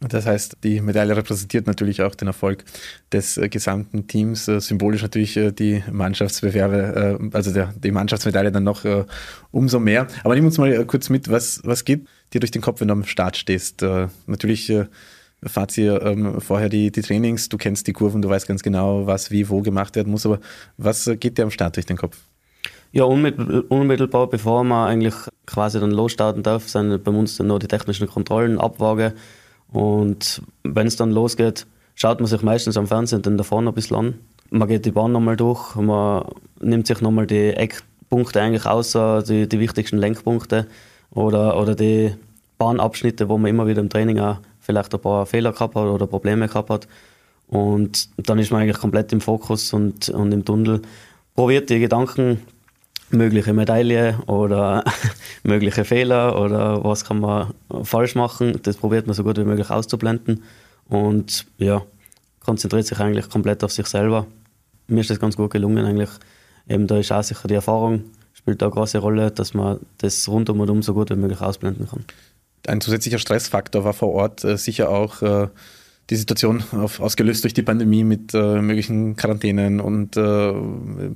Das 0.00 0.24
heißt, 0.24 0.56
die 0.64 0.80
Medaille 0.80 1.14
repräsentiert 1.14 1.66
natürlich 1.66 2.00
auch 2.00 2.14
den 2.14 2.28
Erfolg 2.28 2.64
des 3.12 3.36
äh, 3.36 3.50
gesamten 3.50 4.06
Teams. 4.06 4.48
Äh, 4.48 4.60
symbolisch 4.60 5.02
natürlich 5.02 5.36
äh, 5.36 5.52
die 5.52 5.84
Mannschaftsbewerbe, 5.92 7.30
also 7.34 7.52
die 7.52 7.90
Mannschaftsmedaille 7.90 8.50
dann 8.50 8.64
noch 8.64 8.84
umso 9.50 9.78
mehr. 9.78 10.06
Aber 10.24 10.34
nimm 10.34 10.46
uns 10.46 10.56
mal 10.56 10.84
kurz 10.86 11.10
mit, 11.10 11.30
was, 11.30 11.60
was 11.64 11.84
geht 11.84 12.06
dir 12.32 12.40
durch 12.40 12.50
den 12.50 12.62
Kopf, 12.62 12.80
wenn 12.80 12.88
du 12.88 12.92
am 12.92 13.04
Start 13.04 13.36
stehst? 13.36 13.82
natürlich 14.26 14.72
fahrt 15.42 15.76
ihr 15.78 16.02
ähm, 16.02 16.40
vorher 16.40 16.68
die, 16.68 16.90
die 16.90 17.02
Trainings, 17.02 17.48
du 17.48 17.56
kennst 17.56 17.86
die 17.86 17.92
Kurven, 17.92 18.20
du 18.22 18.28
weißt 18.28 18.46
ganz 18.46 18.62
genau, 18.62 19.06
was 19.06 19.30
wie 19.30 19.48
wo 19.48 19.62
gemacht 19.62 19.96
werden 19.96 20.10
muss, 20.10 20.26
aber 20.26 20.40
was 20.76 21.10
geht 21.18 21.38
dir 21.38 21.44
am 21.44 21.50
Start 21.50 21.76
durch 21.76 21.86
den 21.86 21.96
Kopf? 21.96 22.18
Ja, 22.92 23.04
unmittelbar, 23.04 24.26
bevor 24.26 24.64
man 24.64 24.88
eigentlich 24.88 25.14
quasi 25.46 25.78
dann 25.78 25.92
losstarten 25.92 26.42
darf, 26.42 26.68
sind 26.68 27.04
bei 27.04 27.12
uns 27.12 27.36
dann 27.36 27.46
noch 27.46 27.60
die 27.60 27.68
technischen 27.68 28.08
Kontrollen, 28.08 28.58
Abwaage. 28.58 29.14
Und 29.72 30.42
wenn 30.64 30.88
es 30.88 30.96
dann 30.96 31.12
losgeht, 31.12 31.66
schaut 31.94 32.18
man 32.18 32.26
sich 32.26 32.42
meistens 32.42 32.76
am 32.76 32.88
Fernsehen 32.88 33.22
dann 33.22 33.38
da 33.38 33.44
vorne 33.44 33.70
ein 33.70 33.74
bisschen 33.74 33.96
an. 33.96 34.14
Man 34.50 34.66
geht 34.66 34.84
die 34.86 34.90
Bahn 34.90 35.12
nochmal 35.12 35.36
durch, 35.36 35.76
man 35.76 36.24
nimmt 36.60 36.88
sich 36.88 37.00
nochmal 37.00 37.28
die 37.28 37.50
Eckpunkte 37.50 38.40
eigentlich 38.40 38.66
außer 38.66 39.22
die, 39.22 39.48
die 39.48 39.60
wichtigsten 39.60 39.98
Lenkpunkte 39.98 40.66
oder, 41.12 41.60
oder 41.60 41.76
die 41.76 42.14
Bahnabschnitte, 42.58 43.28
wo 43.28 43.38
man 43.38 43.50
immer 43.50 43.68
wieder 43.68 43.80
im 43.80 43.88
Training 43.88 44.18
auch 44.18 44.38
vielleicht 44.58 44.92
ein 44.92 45.00
paar 45.00 45.26
Fehler 45.26 45.52
gehabt 45.52 45.76
hat 45.76 45.86
oder 45.86 46.08
Probleme 46.08 46.48
gehabt 46.48 46.70
hat. 46.70 46.88
Und 47.46 48.08
dann 48.28 48.40
ist 48.40 48.50
man 48.50 48.62
eigentlich 48.62 48.78
komplett 48.78 49.12
im 49.12 49.20
Fokus 49.20 49.72
und, 49.72 50.08
und 50.08 50.32
im 50.32 50.44
Tunnel. 50.44 50.82
Probiert 51.36 51.70
die 51.70 51.78
Gedanken, 51.78 52.40
mögliche 53.10 53.52
Medaille 53.52 54.18
oder 54.26 54.84
mögliche 55.42 55.84
Fehler 55.84 56.40
oder 56.40 56.84
was 56.84 57.04
kann 57.04 57.20
man 57.20 57.52
falsch 57.82 58.14
machen, 58.14 58.60
das 58.62 58.76
probiert 58.76 59.06
man 59.06 59.14
so 59.14 59.24
gut 59.24 59.38
wie 59.38 59.44
möglich 59.44 59.70
auszublenden. 59.70 60.42
Und 60.88 61.46
ja, 61.58 61.82
konzentriert 62.40 62.86
sich 62.86 62.98
eigentlich 62.98 63.28
komplett 63.28 63.62
auf 63.62 63.72
sich 63.72 63.86
selber. 63.86 64.26
Mir 64.88 65.00
ist 65.00 65.10
das 65.10 65.20
ganz 65.20 65.36
gut 65.36 65.50
gelungen 65.50 65.84
eigentlich. 65.84 66.10
Eben 66.68 66.86
da 66.86 66.98
ist 66.98 67.12
auch 67.12 67.22
sicher 67.22 67.48
die 67.48 67.54
Erfahrung, 67.54 68.04
spielt 68.32 68.60
da 68.60 68.66
eine 68.66 68.74
große 68.74 68.98
Rolle, 68.98 69.30
dass 69.30 69.54
man 69.54 69.78
das 69.98 70.26
rundum 70.28 70.60
und 70.60 70.70
um 70.70 70.82
so 70.82 70.94
gut 70.94 71.10
wie 71.10 71.16
möglich 71.16 71.40
ausblenden 71.40 71.88
kann. 71.88 72.04
Ein 72.66 72.80
zusätzlicher 72.80 73.18
Stressfaktor 73.18 73.84
war 73.84 73.92
vor 73.92 74.10
Ort 74.10 74.44
äh, 74.44 74.56
sicher 74.56 74.90
auch 74.90 75.22
äh, 75.22 75.48
die 76.10 76.16
Situation 76.16 76.64
auf, 76.72 76.98
ausgelöst 76.98 77.44
durch 77.44 77.54
die 77.54 77.62
Pandemie 77.62 78.02
mit 78.02 78.34
äh, 78.34 78.60
möglichen 78.60 79.14
Quarantänen 79.14 79.80
und 79.80 80.16
äh, 80.16 80.52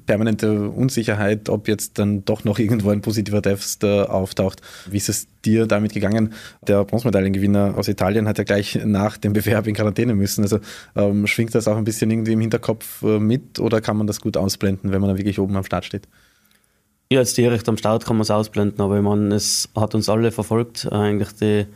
permanente 0.06 0.70
Unsicherheit, 0.70 1.48
ob 1.48 1.66
jetzt 1.66 1.98
dann 1.98 2.24
doch 2.24 2.44
noch 2.44 2.60
irgendwo 2.60 2.90
ein 2.90 3.00
positiver 3.00 3.42
Test 3.42 3.82
äh, 3.82 4.02
auftaucht. 4.02 4.62
Wie 4.88 4.96
ist 4.96 5.08
es 5.08 5.26
dir 5.44 5.66
damit 5.66 5.92
gegangen? 5.92 6.32
Der 6.68 6.84
Bronzemedaillengewinner 6.84 7.74
aus 7.76 7.88
Italien 7.88 8.28
hat 8.28 8.38
ja 8.38 8.44
gleich 8.44 8.78
nach 8.84 9.16
dem 9.16 9.32
Bewerb 9.32 9.66
in 9.66 9.74
Quarantäne 9.74 10.14
müssen. 10.14 10.42
Also 10.42 10.60
ähm, 10.94 11.26
schwingt 11.26 11.54
das 11.56 11.66
auch 11.66 11.76
ein 11.76 11.84
bisschen 11.84 12.10
irgendwie 12.10 12.32
im 12.32 12.40
Hinterkopf 12.40 13.02
äh, 13.02 13.18
mit 13.18 13.58
oder 13.58 13.80
kann 13.80 13.96
man 13.96 14.06
das 14.06 14.20
gut 14.20 14.36
ausblenden, 14.36 14.92
wenn 14.92 15.00
man 15.00 15.08
dann 15.08 15.18
wirklich 15.18 15.40
oben 15.40 15.56
am 15.56 15.64
Start 15.64 15.84
steht? 15.84 16.06
Ja, 17.10 17.18
jetzt 17.18 17.36
direkt 17.36 17.68
am 17.68 17.76
Start 17.76 18.06
kann 18.06 18.16
man 18.16 18.22
es 18.22 18.30
ausblenden, 18.30 18.80
aber 18.80 18.96
ich 18.96 19.02
meine, 19.02 19.34
es 19.34 19.68
hat 19.74 19.94
uns 19.94 20.08
alle 20.08 20.30
verfolgt, 20.30 20.90
eigentlich 20.90 21.32
die 21.32 21.66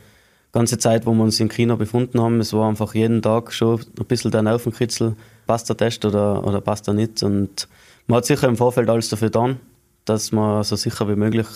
ganze 0.51 0.77
Zeit, 0.77 1.05
wo 1.05 1.13
wir 1.13 1.23
uns 1.23 1.39
in 1.39 1.49
China 1.49 1.75
befunden 1.75 2.19
haben. 2.21 2.39
Es 2.39 2.53
war 2.53 2.67
einfach 2.67 2.95
jeden 2.95 3.21
Tag 3.21 3.53
schon 3.53 3.79
ein 3.79 4.05
bisschen 4.05 4.31
der 4.31 4.41
Nervenkitzel, 4.41 5.15
passt 5.47 5.69
der 5.69 5.77
Test 5.77 6.05
oder, 6.05 6.45
oder 6.45 6.61
passt 6.61 6.87
er 6.87 6.93
nicht. 6.93 7.21
Und 7.23 7.67
man 8.07 8.17
hat 8.17 8.25
sicher 8.25 8.47
im 8.47 8.57
Vorfeld 8.57 8.89
alles 8.89 9.09
dafür 9.09 9.29
getan, 9.29 9.59
dass 10.05 10.31
man 10.31 10.63
so 10.63 10.75
sicher 10.75 11.07
wie 11.07 11.15
möglich 11.15 11.47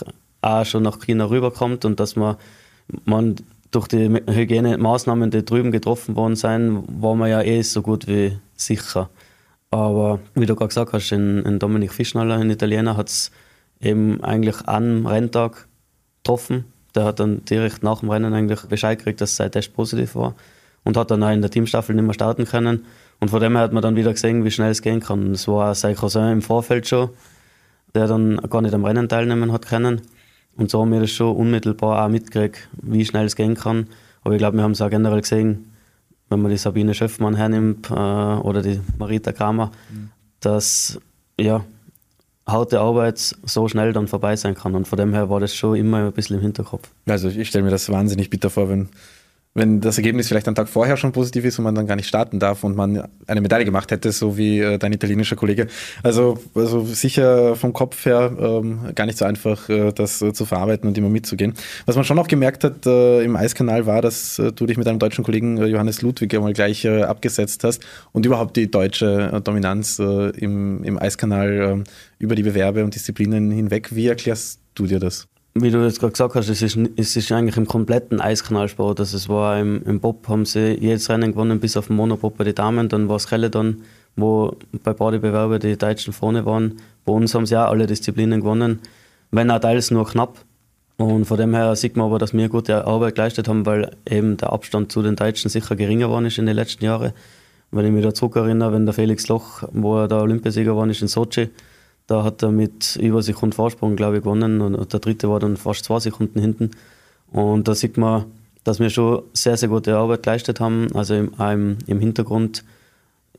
auch 0.42 0.66
schon 0.66 0.84
nach 0.84 1.00
China 1.00 1.26
rüberkommt 1.26 1.86
und 1.86 2.00
dass 2.00 2.16
man, 2.16 2.36
man 3.06 3.36
durch 3.72 3.88
die 3.88 4.22
Hygienemaßnahmen, 4.30 5.32
die 5.32 5.44
drüben 5.44 5.72
getroffen 5.72 6.16
worden 6.16 6.36
sind, 6.36 6.84
waren 7.02 7.18
wir 7.18 7.28
ja 7.28 7.42
eh 7.42 7.62
so 7.64 7.82
gut 7.82 8.08
wie 8.08 8.38
sicher. 8.56 9.10
Aber 9.72 10.20
wie 10.36 10.46
du 10.46 10.56
gerade 10.56 10.68
gesagt 10.68 10.94
hast, 10.94 11.12
in, 11.12 11.40
in 11.40 11.58
Dominik 11.58 11.92
Fischnaller, 11.92 12.36
ein 12.36 12.52
Italiener, 12.52 12.96
hat 12.96 13.10
es 13.10 13.32
eben 13.82 14.24
eigentlich 14.24 14.68
am 14.68 15.08
Renntag 15.08 15.68
getroffen. 16.24 16.66
Der 16.96 17.06
hat 17.06 17.20
dann 17.20 17.44
direkt 17.46 17.84
nach 17.84 18.02
dem 18.02 18.10
Rennen 18.10 18.34
eigentlich 18.34 18.62
Bescheid 18.62 19.00
gekriegt, 19.00 19.22
dass 19.22 19.36
sein 19.36 19.52
Test 19.52 19.74
positiv 19.74 20.16
war 20.16 20.36
und 20.84 20.98
hat 20.98 21.12
dann 21.12 21.24
auch 21.24 21.32
in 21.32 21.42
der 21.42 21.50
Teamstaffel 21.50 21.96
nicht 21.96 22.06
mehr 22.06 22.14
starten 22.14 22.46
können. 22.46 22.86
Und 23.20 23.30
von 23.30 23.40
dem 23.40 23.54
her 23.54 23.62
hat 23.62 23.74
man 23.74 23.82
dann 23.82 23.96
wieder 23.96 24.12
gesehen, 24.12 24.44
wie 24.44 24.52
schnell 24.52 24.72
es 24.72 24.82
gehen 24.82 25.00
kann. 25.00 25.32
Es 25.32 25.48
war 25.48 25.74
sein 25.76 25.96
Cousin 25.96 26.32
im 26.32 26.42
Vorfeld 26.42 26.88
schon, 26.88 27.10
der 27.96 28.08
dann 28.08 28.38
gar 28.50 28.62
nicht 28.62 28.74
am 28.74 28.86
Rennen 28.86 29.08
teilnehmen 29.08 29.52
hat 29.52 29.66
können. 29.68 30.02
Und 30.56 30.70
so 30.70 30.82
haben 30.82 30.92
wir 30.92 31.00
das 31.00 31.12
schon 31.12 31.36
unmittelbar 31.36 32.06
auch 32.06 32.10
mitgekriegt, 32.10 32.70
wie 32.82 33.06
schnell 33.06 33.26
es 33.26 33.36
gehen 33.36 33.56
kann. 33.56 33.88
Aber 34.24 34.36
ich 34.36 34.40
glaube, 34.40 34.58
wir 34.58 34.64
haben 34.64 34.72
es 34.72 34.82
auch 34.82 34.90
generell 34.90 35.22
gesehen, 35.22 35.72
wenn 36.30 36.42
man 36.42 36.52
die 36.52 36.58
Sabine 36.58 36.94
Schöffmann 36.94 37.36
hernimmt 37.36 37.90
äh, 37.90 37.94
oder 37.94 38.62
die 38.62 38.80
Marita 38.98 39.32
Kramer, 39.32 39.72
mhm. 39.92 40.10
dass 40.40 41.00
ja, 41.40 41.64
harte 42.46 42.80
Arbeit 42.80 43.20
so 43.20 43.68
schnell 43.68 43.94
dann 43.94 44.08
vorbei 44.08 44.36
sein 44.36 44.56
kann. 44.56 44.76
Und 44.76 44.88
von 44.88 44.98
dem 44.98 45.14
her 45.14 45.30
war 45.30 45.40
das 45.40 45.56
schon 45.56 45.76
immer 45.76 46.06
ein 46.06 46.12
bisschen 46.12 46.38
im 46.38 46.42
Hinterkopf. 46.42 46.90
Also 47.08 47.30
ich 47.30 47.48
stelle 47.48 47.64
mir 47.64 47.72
das 47.72 47.90
wahnsinnig 47.90 48.30
bitter 48.30 48.50
vor, 48.50 48.70
wenn 48.70 48.90
wenn 49.56 49.82
das 49.82 49.98
Ergebnis 49.98 50.28
vielleicht 50.28 50.48
einen 50.48 50.56
Tag 50.56 50.68
vorher 50.68 50.98
schon 50.98 51.12
positiv 51.12 51.46
ist 51.46 51.60
und 51.60 51.64
man 51.64 51.76
dann 51.76 51.86
gar 51.86 51.96
nicht 51.96 52.08
starten 52.08 52.40
darf 52.40 52.64
und 52.64 52.76
man 52.76 53.08
eine 53.28 53.42
Medaille 53.42 53.66
gemacht 53.66 53.92
hätte, 53.92 54.12
so 54.12 54.38
wie 54.38 54.60
äh, 54.60 54.78
dein 54.80 54.94
italienischer 54.94 55.36
Kollege. 55.36 55.68
Also, 56.02 56.40
also 56.56 56.84
sicher 56.86 57.56
vom 57.56 57.72
Kopf 57.74 58.06
her 58.06 58.32
ähm, 58.40 58.80
gar 58.96 59.06
nicht 59.06 59.18
so 59.18 59.26
einfach, 59.26 59.70
äh, 59.70 59.92
das 59.92 60.22
äh, 60.22 60.34
zu 60.34 60.46
verarbeiten 60.46 60.88
und 60.88 60.98
immer 60.98 61.10
mitzugehen. 61.10 61.54
Was 61.86 61.96
man 61.96 62.04
schon 62.04 62.18
auch 62.18 62.28
gemerkt 62.28 62.64
hat 62.64 62.86
äh, 62.86 63.24
im 63.24 63.36
Eiskanal 63.36 63.86
war, 63.86 64.02
dass 64.02 64.40
äh, 64.40 64.52
du 64.52 64.66
dich 64.66 64.78
mit 64.78 64.88
deinem 64.88 65.00
deutschen 65.00 65.24
Kollegen 65.24 65.58
äh, 65.58 65.66
Johannes 65.66 66.02
Ludwig 66.02 66.34
einmal 66.34 66.54
gleich 66.54 66.88
abgesetzt 66.88 67.64
hast 67.64 67.86
und 68.12 68.26
überhaupt 68.26 68.58
die 68.58 68.70
deutsche 68.70 69.42
Dominanz 69.44 70.00
im, 70.00 70.84
im 70.84 70.98
Eiskanal 71.00 71.84
über 72.20 72.36
die 72.36 72.44
Bewerbe 72.44 72.84
und 72.84 72.96
Disziplinen 72.96 73.52
hinweg. 73.52 73.96
Wie 73.96 74.08
erklärst 74.08 74.60
du 74.76 74.86
dir 74.86 75.00
das? 75.00 75.28
Wie 75.56 75.70
du 75.70 75.84
jetzt 75.84 76.00
gerade 76.00 76.14
gesagt 76.14 76.36
hast, 76.36 76.50
es 76.50 76.62
ist, 76.62 76.78
es 76.96 77.16
ist 77.16 77.32
eigentlich 77.32 77.58
im 77.58 77.68
kompletten 77.68 78.20
Eiskanalsport. 78.20 79.00
Also 79.00 79.18
es 79.18 79.30
war 79.30 79.60
im, 79.60 79.84
im 79.84 80.00
Bob 80.00 80.28
haben 80.28 80.46
sie 80.46 80.78
jedes 80.80 81.10
Rennen 81.10 81.32
gewonnen, 81.32 81.60
bis 81.60 81.78
auf 81.78 81.88
den 81.88 81.96
Monobob 81.96 82.38
bei 82.38 82.44
den 82.44 82.56
Damen. 82.56 82.90
Dann 82.90 83.08
war 83.08 83.18
es 83.18 83.28
dann, 83.28 83.84
wo 84.16 84.56
bei 84.84 84.94
beiden 84.94 85.22
Bewerber 85.22 85.60
die 85.60 85.78
Deutschen 85.78 86.12
vorne 86.12 86.46
waren. 86.46 86.78
Bei 87.06 87.14
uns 87.14 87.36
haben 87.36 87.46
sie 87.46 87.56
auch 87.56 87.70
alle 87.70 87.86
Disziplinen 87.86 88.42
gewonnen, 88.42 88.80
wenn 89.30 89.52
auch 89.52 89.60
teils 89.60 89.92
nur 89.92 90.08
knapp. 90.08 90.44
Und 90.98 91.26
von 91.26 91.38
dem 91.38 91.54
her 91.54 91.76
sieht 91.76 91.98
man 91.98 92.08
aber, 92.08 92.18
dass 92.18 92.34
wir 92.34 92.50
gute 92.50 92.86
Arbeit 92.86 93.16
geleistet 93.16 93.48
haben, 93.48 93.66
weil 93.66 93.92
eben 94.10 94.38
der 94.38 94.54
Abstand 94.54 94.92
zu 94.92 95.02
den 95.02 95.16
Deutschen 95.16 95.50
sicher 95.50 95.76
geringer 95.76 96.08
geworden 96.08 96.26
ist 96.26 96.38
in 96.38 96.46
den 96.46 96.56
letzten 96.56 96.86
Jahren. 96.86 97.14
Wenn 97.72 97.86
ich 97.86 97.92
mich 97.92 98.04
da 98.04 98.14
zurückerinnere, 98.14 98.74
wenn 98.74 98.86
der 98.86 98.94
Felix 98.94 99.28
Loch, 99.28 99.64
wo 99.72 100.00
er 100.00 100.08
der 100.08 100.20
Olympiasieger 100.22 100.76
war, 100.76 100.88
ist 100.88 101.02
in 101.02 101.08
Sochi, 101.08 101.50
da 102.08 102.24
hat 102.24 102.44
er 102.44 102.52
mit 102.52 102.96
über 102.98 103.22
Sekunden 103.22 103.54
Vorsprung, 103.54 103.96
glaube 103.96 104.18
ich, 104.18 104.24
gewonnen 104.24 104.62
und 104.62 104.92
der 104.92 105.00
dritte 105.00 105.30
war 105.30 105.40
dann 105.40 105.58
fast 105.58 105.86
zwei 105.86 106.00
Sekunden 106.00 106.40
hinten. 106.40 106.72
Und 107.32 107.68
da 107.68 107.76
sieht 107.76 107.98
man, 107.98 108.26
dass 108.64 108.80
wir 108.80 108.90
schon 108.90 109.24
sehr, 109.34 109.58
sehr 109.58 109.70
gute 109.70 109.96
Arbeit 109.96 110.24
geleistet 110.24 110.60
haben. 110.60 110.88
Also 110.94 111.16
im, 111.16 111.34
im, 111.40 111.78
im 111.88 112.00
Hintergrund 112.00 112.64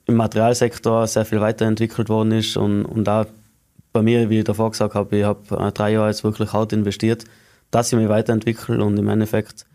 im 0.06 0.16
Materialsektor 0.16 1.06
sehr 1.06 1.24
viel 1.24 1.40
weiterentwickelt 1.40 2.08
worden 2.08 2.32
ist 2.32 2.56
und, 2.56 2.84
und 2.84 3.08
auch 3.08 3.26
bei 3.92 4.02
mir, 4.02 4.28
wie 4.28 4.40
ich 4.40 4.44
davor 4.44 4.70
gesagt 4.70 4.94
habe, 4.94 5.16
ich 5.16 5.24
habe 5.24 5.56
äh, 5.56 5.72
drei 5.72 5.92
Jahre 5.92 6.08
jetzt 6.08 6.24
wirklich 6.24 6.52
hart 6.52 6.72
investiert, 6.72 7.24
dass 7.70 7.92
ich 7.92 7.98
mich 7.98 8.08
weiterentwickle 8.08 8.84
und 8.84 8.98
im 8.98 9.08
Endeffekt 9.08 9.66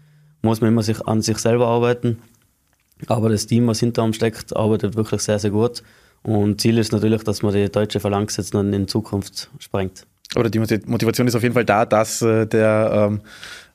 muss 0.42 0.62
man 0.62 0.70
immer 0.70 0.84
sich 0.84 1.06
an 1.08 1.22
sich 1.22 1.38
selber 1.38 1.68
arbeiten. 1.68 2.20
Aber 3.08 3.30
das 3.30 3.48
Team, 3.48 3.68
was 3.68 3.80
hinter 3.80 4.04
uns 4.04 4.18
steckt, 4.18 4.56
arbeitet 4.56 4.96
wirklich 4.96 5.22
sehr, 5.22 5.40
sehr 5.40 5.52
gut. 5.52 5.84
Und 6.24 6.62
Ziel 6.62 6.78
ist 6.78 6.92
natürlich, 6.92 7.24
dass 7.24 7.42
man 7.42 7.54
die 7.54 7.70
deutsche 7.70 8.00
Phalanx 8.00 8.38
jetzt 8.38 8.54
dann 8.54 8.74
in 8.74 8.88
Zukunft 8.88 9.50
sprengt. 9.60 10.06
Oder 10.36 10.52
die 10.52 10.60
Motivation 10.60 11.28
ist 11.28 11.36
auf 11.36 11.42
jeden 11.42 11.56
Fall 11.56 11.66
da, 11.66 11.86
dass 11.86 12.22
äh, 12.22 12.46
der 12.46 12.92
ähm, 12.94 13.22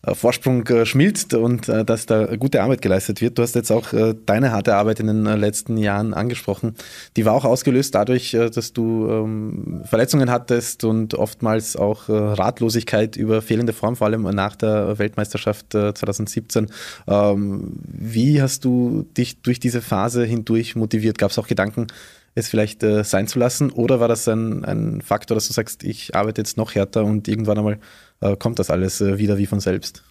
äh, 0.02 0.14
Vorsprung 0.14 0.64
äh, 0.68 0.86
schmilzt 0.86 1.34
und 1.34 1.66
dass 1.66 2.06
da 2.06 2.36
gute 2.36 2.62
Arbeit 2.62 2.80
geleistet 2.80 3.20
wird. 3.20 3.38
Du 3.38 3.42
hast 3.42 3.56
jetzt 3.56 3.72
auch 3.72 3.88
deine 4.26 4.52
harte 4.52 4.76
Arbeit 4.76 5.00
in 5.00 5.08
den 5.08 5.24
letzten 5.24 5.76
Jahren 5.78 6.14
angesprochen. 6.14 6.76
Die 7.16 7.24
war 7.24 7.32
auch 7.32 7.44
ausgelöst 7.44 7.94
dadurch, 7.96 8.36
dass 8.54 8.72
du 8.72 9.08
ähm, 9.10 9.82
Verletzungen 9.84 10.30
hattest 10.30 10.84
und 10.84 11.14
oftmals 11.14 11.74
auch 11.74 12.08
Ratlosigkeit 12.08 13.16
über 13.16 13.42
fehlende 13.42 13.72
Form, 13.72 13.96
vor 13.96 14.06
allem 14.06 14.22
nach 14.22 14.54
der 14.54 14.98
Weltmeisterschaft 14.98 15.72
2017. 15.72 16.68
Ähm, 17.08 17.72
wie 17.82 18.40
hast 18.40 18.64
du 18.64 19.06
dich 19.16 19.42
durch 19.42 19.58
diese 19.58 19.80
Phase 19.80 20.24
hindurch 20.24 20.76
motiviert? 20.76 21.18
Gab 21.18 21.32
es 21.32 21.38
auch 21.38 21.48
Gedanken, 21.48 21.88
es 22.34 22.48
vielleicht 22.48 22.82
äh, 22.82 23.04
sein 23.04 23.26
zu 23.26 23.38
lassen? 23.38 23.70
Oder 23.70 24.00
war 24.00 24.08
das 24.08 24.26
ein, 24.28 24.64
ein 24.64 25.00
Faktor, 25.00 25.34
dass 25.34 25.46
du 25.46 25.52
sagst, 25.52 25.84
ich 25.84 26.14
arbeite 26.14 26.40
jetzt 26.40 26.56
noch 26.56 26.74
härter 26.74 27.04
und 27.04 27.28
irgendwann 27.28 27.58
einmal 27.58 27.78
äh, 28.20 28.36
kommt 28.36 28.58
das 28.58 28.70
alles 28.70 29.00
äh, 29.00 29.18
wieder 29.18 29.38
wie 29.38 29.46
von 29.46 29.60
selbst? 29.60 30.02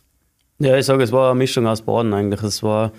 Ja, 0.60 0.78
ich 0.78 0.86
sage, 0.86 1.04
es 1.04 1.12
war 1.12 1.32
eine 1.32 1.38
Mischung 1.38 1.68
aus 1.68 1.82
beiden 1.82 2.14
eigentlich. 2.14 2.42
Es 2.44 2.64
war 2.64 2.92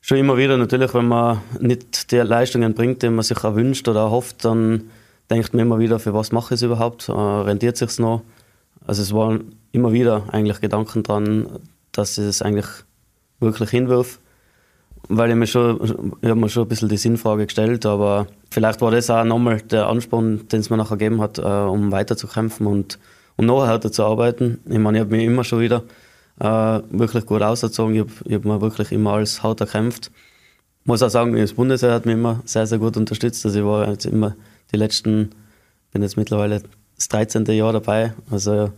schon 0.00 0.18
immer 0.18 0.36
wieder 0.36 0.56
natürlich, 0.56 0.92
wenn 0.94 1.06
man 1.06 1.40
nicht 1.60 2.10
die 2.10 2.16
Leistungen 2.16 2.74
bringt, 2.74 3.02
die 3.02 3.08
man 3.08 3.22
sich 3.22 3.42
erwünscht 3.42 3.88
oder 3.88 4.00
erhofft, 4.00 4.44
dann 4.44 4.90
denkt 5.30 5.54
man 5.54 5.66
immer 5.66 5.78
wieder, 5.78 5.98
für 5.98 6.12
was 6.12 6.32
mache 6.32 6.54
ich 6.54 6.58
es 6.58 6.62
überhaupt? 6.62 7.08
Äh, 7.08 7.12
rentiert 7.12 7.76
sich 7.76 7.98
noch? 7.98 8.22
Also 8.86 9.02
es 9.02 9.14
waren 9.14 9.54
immer 9.70 9.92
wieder 9.92 10.24
eigentlich 10.32 10.60
Gedanken 10.60 11.02
dran, 11.02 11.46
dass 11.92 12.18
ich 12.18 12.24
es 12.24 12.42
eigentlich 12.42 12.66
wirklich 13.40 13.70
hinwirf 13.70 14.18
weil 15.16 15.30
ich 15.30 15.36
mir 15.36 15.46
schon, 15.46 16.14
ich 16.22 16.34
mir 16.34 16.48
schon 16.48 16.64
ein 16.64 16.68
bisschen 16.68 16.88
die 16.88 16.96
Sinnfrage 16.96 17.44
gestellt, 17.46 17.84
aber 17.84 18.26
vielleicht 18.50 18.80
war 18.80 18.90
das 18.90 19.10
auch 19.10 19.24
nochmal 19.24 19.60
der 19.60 19.86
Ansporn, 19.86 20.48
den 20.48 20.60
es 20.60 20.70
mir 20.70 20.78
nachher 20.78 20.96
gegeben 20.96 21.20
hat, 21.20 21.38
äh, 21.38 21.42
um 21.42 21.92
weiterzukämpfen 21.92 22.66
und, 22.66 22.98
und 23.36 23.46
noch 23.46 23.66
härter 23.66 23.92
zu 23.92 24.04
arbeiten. 24.04 24.58
Ich 24.66 24.78
meine, 24.78 24.98
ich 24.98 25.04
habe 25.04 25.14
mich 25.14 25.24
immer 25.24 25.44
schon 25.44 25.60
wieder 25.60 25.84
äh, 26.40 26.80
wirklich 26.90 27.26
gut 27.26 27.42
ausgezogen. 27.42 27.94
Ich 27.94 28.00
habe 28.00 28.34
hab 28.34 28.44
mir 28.44 28.60
wirklich 28.60 28.90
immer 28.90 29.12
als 29.12 29.42
hart 29.42 29.60
erkämpft. 29.60 30.10
Ich 30.80 30.86
muss 30.86 31.02
auch 31.02 31.10
sagen, 31.10 31.36
das 31.36 31.52
Bundesheer 31.52 31.92
hat 31.92 32.06
mich 32.06 32.14
immer 32.14 32.40
sehr, 32.44 32.66
sehr 32.66 32.78
gut 32.78 32.96
unterstützt. 32.96 33.44
Also 33.44 33.58
ich 33.58 33.64
war 33.64 33.88
jetzt 33.88 34.06
immer 34.06 34.34
die 34.72 34.76
letzten, 34.76 35.30
bin 35.92 36.02
jetzt 36.02 36.16
mittlerweile 36.16 36.62
das 36.96 37.08
13. 37.08 37.44
Jahr 37.46 37.72
dabei. 37.72 38.14
Also 38.30 38.72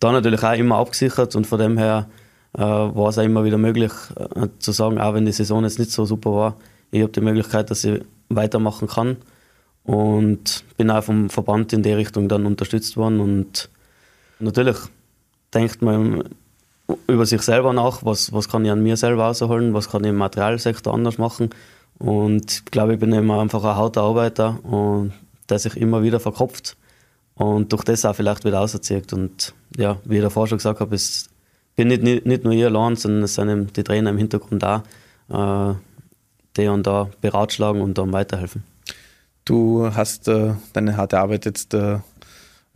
da 0.00 0.12
natürlich 0.12 0.42
auch 0.42 0.52
immer 0.52 0.76
abgesichert 0.76 1.34
und 1.34 1.46
von 1.46 1.58
dem 1.58 1.78
her 1.78 2.08
war 2.52 3.08
es 3.08 3.18
auch 3.18 3.22
immer 3.22 3.44
wieder 3.44 3.58
möglich 3.58 3.92
äh, 4.16 4.48
zu 4.58 4.72
sagen, 4.72 4.98
auch 4.98 5.14
wenn 5.14 5.26
die 5.26 5.32
Saison 5.32 5.64
jetzt 5.64 5.78
nicht 5.78 5.90
so 5.90 6.04
super 6.04 6.32
war, 6.32 6.56
ich 6.90 7.02
habe 7.02 7.12
die 7.12 7.20
Möglichkeit, 7.20 7.70
dass 7.70 7.84
ich 7.84 8.02
weitermachen 8.28 8.88
kann. 8.88 9.16
Und 9.84 10.64
bin 10.76 10.90
auch 10.90 11.02
vom 11.02 11.30
Verband 11.30 11.72
in 11.72 11.82
die 11.82 11.92
Richtung 11.92 12.28
dann 12.28 12.44
unterstützt 12.44 12.96
worden. 12.96 13.20
Und 13.20 13.70
natürlich 14.38 14.76
denkt 15.54 15.80
man 15.80 16.24
über 17.06 17.26
sich 17.26 17.42
selber 17.42 17.72
nach, 17.72 18.04
was, 18.04 18.32
was 18.32 18.48
kann 18.48 18.64
ich 18.64 18.70
an 18.70 18.82
mir 18.82 18.96
selber 18.96 19.24
rausholen, 19.24 19.74
was 19.74 19.88
kann 19.90 20.04
ich 20.04 20.10
im 20.10 20.16
Materialsektor 20.16 20.92
anders 20.92 21.18
machen. 21.18 21.50
Und 21.98 22.52
ich 22.52 22.64
glaube, 22.66 22.94
ich 22.94 23.00
bin 23.00 23.12
immer 23.12 23.40
einfach 23.40 23.64
ein 23.64 23.76
harter 23.76 24.02
Arbeiter 24.02 24.58
und 24.62 25.12
der 25.48 25.58
sich 25.58 25.76
immer 25.76 26.02
wieder 26.02 26.20
verkopft 26.20 26.76
und 27.34 27.72
durch 27.72 27.84
das 27.84 28.04
auch 28.04 28.14
vielleicht 28.14 28.44
wieder 28.44 28.60
auserzieht. 28.60 29.12
Und 29.12 29.54
ja, 29.76 29.98
wie 30.04 30.16
ich 30.16 30.22
davor 30.22 30.46
schon 30.46 30.58
gesagt 30.58 30.80
habe, 30.80 30.94
ist 30.94 31.30
bin 31.78 31.88
nicht, 31.88 32.02
nicht, 32.02 32.26
nicht 32.26 32.42
nur 32.42 32.52
ich 32.52 32.64
allein, 32.64 32.96
sondern 32.96 33.22
es 33.22 33.34
sind 33.36 33.76
die 33.76 33.84
Trainer 33.84 34.10
im 34.10 34.18
Hintergrund 34.18 34.64
da, 34.64 34.82
äh, 35.30 35.74
die 36.56 36.66
und 36.66 36.84
da 36.84 37.08
beratschlagen 37.20 37.80
und 37.80 37.96
dann 37.96 38.12
weiterhelfen. 38.12 38.64
Du 39.44 39.88
hast 39.94 40.26
äh, 40.26 40.54
deine 40.72 40.96
harte 40.96 41.20
Arbeit 41.20 41.44
jetzt 41.44 41.74
äh, 41.74 42.00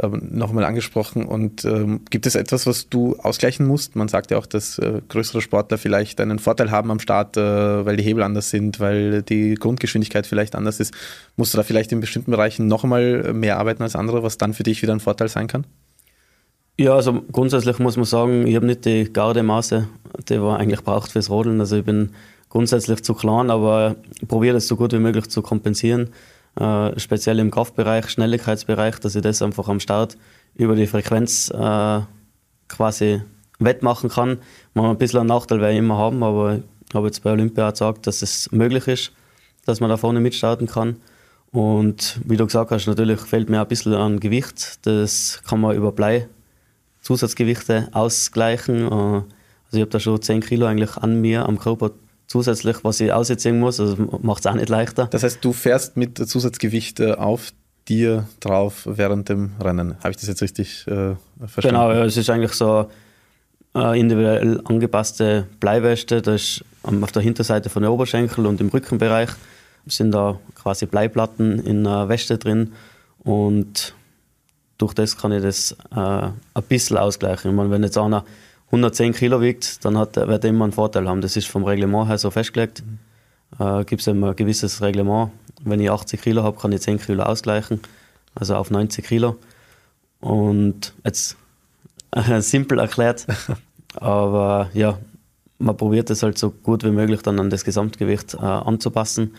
ähm, 0.01 0.29
nochmal 0.31 0.65
angesprochen 0.65 1.25
und 1.25 1.65
ähm, 1.65 2.03
gibt 2.11 2.27
es 2.27 2.37
etwas, 2.37 2.65
was 2.65 2.89
du 2.91 3.17
ausgleichen 3.17 3.67
musst? 3.67 3.97
Man 3.97 4.07
sagt 4.07 4.31
ja 4.31 4.39
auch, 4.39 4.47
dass 4.47 4.79
äh, 4.79 5.03
größere 5.09 5.41
Sportler 5.41 5.79
vielleicht 5.79 6.21
einen 6.21 6.39
Vorteil 6.39 6.71
haben 6.71 6.93
am 6.93 7.01
Start, 7.01 7.37
äh, 7.37 7.85
weil 7.85 7.97
die 7.97 8.05
Hebel 8.05 8.23
anders 8.23 8.51
sind, 8.51 8.79
weil 8.79 9.23
die 9.23 9.57
Grundgeschwindigkeit 9.57 10.29
vielleicht 10.29 10.55
anders 10.55 10.79
ist. 10.79 10.95
Musst 11.37 11.53
du 11.55 11.57
da 11.57 11.65
vielleicht 11.65 11.91
in 11.91 11.99
bestimmten 11.99 12.31
Bereichen 12.31 12.69
noch 12.69 12.85
einmal 12.85 13.35
mehr 13.35 13.59
arbeiten 13.59 13.83
als 13.83 13.97
andere, 13.97 14.23
was 14.23 14.39
dann 14.39 14.55
für 14.55 14.63
dich 14.63 14.81
wieder 14.81 14.93
ein 14.93 15.01
Vorteil 15.01 15.27
sein 15.27 15.49
kann? 15.49 15.67
Ja, 16.83 16.97
also 16.97 17.23
grundsätzlich 17.31 17.79
muss 17.79 17.95
man 17.95 18.07
sagen, 18.07 18.45
ich 18.45 18.57
habe 18.57 18.67
nicht 18.67 18.85
die 18.85 19.05
Gardemaße, 19.05 19.87
die 20.29 20.39
man 20.39 20.57
eigentlich 20.57 20.83
braucht 20.83 21.13
fürs 21.13 21.31
Rodeln. 21.31 21.61
Also 21.61 21.77
ich 21.77 21.85
bin 21.85 22.11
grundsätzlich 22.49 23.05
zu 23.05 23.15
klein, 23.15 23.53
aber 23.53 23.95
probiere 24.27 24.55
das 24.55 24.67
so 24.67 24.75
gut 24.75 24.93
wie 24.93 24.99
möglich 24.99 25.31
zu 25.31 25.43
kompensieren. 25.43 26.11
Äh, 26.59 26.99
speziell 26.99 27.39
im 27.39 27.53
Kraftbereich, 27.53 28.09
Schnelligkeitsbereich, 28.09 28.99
dass 28.99 29.15
ich 29.15 29.23
das 29.23 29.43
einfach 29.43 29.69
am 29.69 29.79
Start 29.79 30.19
über 30.57 30.75
die 30.75 30.89
Frequenz 30.89 31.51
äh, 31.51 32.01
quasi 32.67 33.23
wettmachen 33.61 34.11
kann. 34.11 34.39
Man 34.75 34.87
ein 34.87 34.99
bisschen 34.99 35.21
einen 35.21 35.29
Nachteil 35.29 35.61
werde 35.61 35.75
ich 35.75 35.79
immer 35.79 35.99
haben, 35.99 36.25
aber 36.25 36.63
ich 36.89 36.95
habe 36.97 37.07
jetzt 37.07 37.23
bei 37.23 37.31
Olympia 37.31 37.71
gesagt, 37.71 38.09
dass 38.09 38.23
es 38.23 38.51
möglich 38.51 38.89
ist, 38.89 39.13
dass 39.67 39.79
man 39.79 39.89
da 39.89 39.97
vorne 39.97 40.19
mitstarten 40.19 40.67
kann. 40.67 40.97
Und 41.53 42.21
wie 42.25 42.37
du 42.37 42.45
gesagt 42.45 42.73
hast, 42.73 42.89
natürlich 42.89 43.21
fehlt 43.21 43.49
mir 43.49 43.61
ein 43.61 43.69
bisschen 43.69 43.95
an 43.95 44.19
Gewicht. 44.19 44.85
Das 44.85 45.45
kann 45.47 45.61
man 45.61 45.77
über 45.77 45.93
Blei 45.93 46.27
Zusatzgewichte 47.03 47.89
ausgleichen. 47.93 48.87
Äh, 48.87 48.91
also 48.91 49.27
ich 49.73 49.81
habe 49.81 49.91
da 49.91 50.01
schon 50.01 50.21
10 50.21 50.41
Kilo 50.41 50.67
eigentlich 50.67 50.97
an 50.97 51.21
mir, 51.21 51.47
am 51.47 51.59
Körper 51.59 51.91
zusätzlich, 52.27 52.83
was 52.83 53.01
ich 53.01 53.13
aussetzen 53.13 53.61
muss. 53.61 53.79
Also 53.79 53.97
macht 54.23 54.41
es 54.41 54.47
auch 54.47 54.55
nicht 54.55 54.69
leichter. 54.69 55.07
Das 55.07 55.23
heißt, 55.23 55.45
du 55.45 55.53
fährst 55.53 55.97
mit 55.97 56.17
Zusatzgewicht 56.19 57.01
auf 57.01 57.53
dir 57.89 58.29
drauf 58.41 58.83
während 58.87 59.29
dem 59.29 59.53
Rennen. 59.61 59.97
Habe 59.99 60.11
ich 60.11 60.17
das 60.17 60.29
jetzt 60.29 60.43
richtig 60.43 60.87
äh, 60.87 61.15
verstanden? 61.47 61.69
Genau, 61.69 61.93
ja, 61.93 62.05
es 62.05 62.17
ist 62.17 62.31
eigentlich 62.31 62.53
so 62.53 62.89
eine 63.75 63.99
individuell 63.99 64.61
angepasste 64.65 65.47
Bleiweste. 65.61 66.23
Da 66.23 66.35
ist 66.35 66.65
auf 66.83 67.13
der 67.13 67.23
Hinterseite 67.23 67.71
von 67.71 67.83
den 67.83 67.91
Oberschenkel 67.91 68.47
und 68.47 68.61
im 68.61 68.69
Rückenbereich 68.69 69.31
sind 69.87 70.13
da 70.13 70.39
quasi 70.55 70.87
Bleiplatten 70.87 71.59
in 71.59 71.87
einer 71.87 72.09
Weste 72.09 72.39
drin 72.39 72.73
und 73.25 73.95
durch 74.79 74.95
das 74.95 75.17
kann 75.17 75.33
ich 75.33 75.43
das 75.43 75.77
äh, 75.95 75.97
ein 75.99 76.63
bisschen 76.69 76.97
ausgleichen. 76.97 77.51
Ich 77.51 77.57
meine, 77.57 77.71
wenn 77.71 77.83
jetzt 77.83 77.99
einer 77.99 78.25
110 78.67 79.13
Kilo 79.13 79.41
wiegt, 79.41 79.85
dann 79.85 79.99
hat, 79.99 80.17
wird 80.17 80.45
er 80.45 80.51
immer 80.51 80.65
einen 80.65 80.73
Vorteil 80.73 81.09
haben. 81.09 81.21
Das 81.21 81.37
ist 81.37 81.47
vom 81.47 81.65
Reglement 81.65 82.09
her 82.09 82.19
so 82.19 82.31
festgelegt. 82.31 82.83
Mhm. 82.85 82.99
Äh, 83.59 83.85
Gibt 83.85 84.01
es 84.01 84.07
immer 84.07 84.31
ein 84.31 84.37
gewisses 84.37 84.81
Reglement. 84.81 85.31
Wenn 85.63 85.81
ich 85.81 85.91
80 85.91 86.21
Kilo 86.21 86.43
habe, 86.43 86.59
kann 86.59 86.73
ich 86.73 86.81
10 86.81 86.99
Kilo 86.99 87.23
ausgleichen, 87.23 87.81
also 88.35 88.57
auf 88.57 88.71
90 88.71 89.07
Kilo. 89.07 89.37
Und 90.21 90.95
jetzt 91.05 91.37
äh, 92.13 92.41
simpel 92.41 92.79
erklärt, 92.79 93.27
aber 93.95 94.71
ja, 94.75 94.99
man 95.59 95.77
probiert 95.77 96.11
es 96.11 96.23
halt 96.23 96.39
so 96.39 96.51
gut 96.51 96.83
wie 96.85 96.91
möglich 96.91 97.23
dann 97.23 97.39
an 97.39 97.51
das 97.51 97.65
Gesamtgewicht 97.65 98.35
äh, 98.35 98.39
anzupassen, 98.39 99.35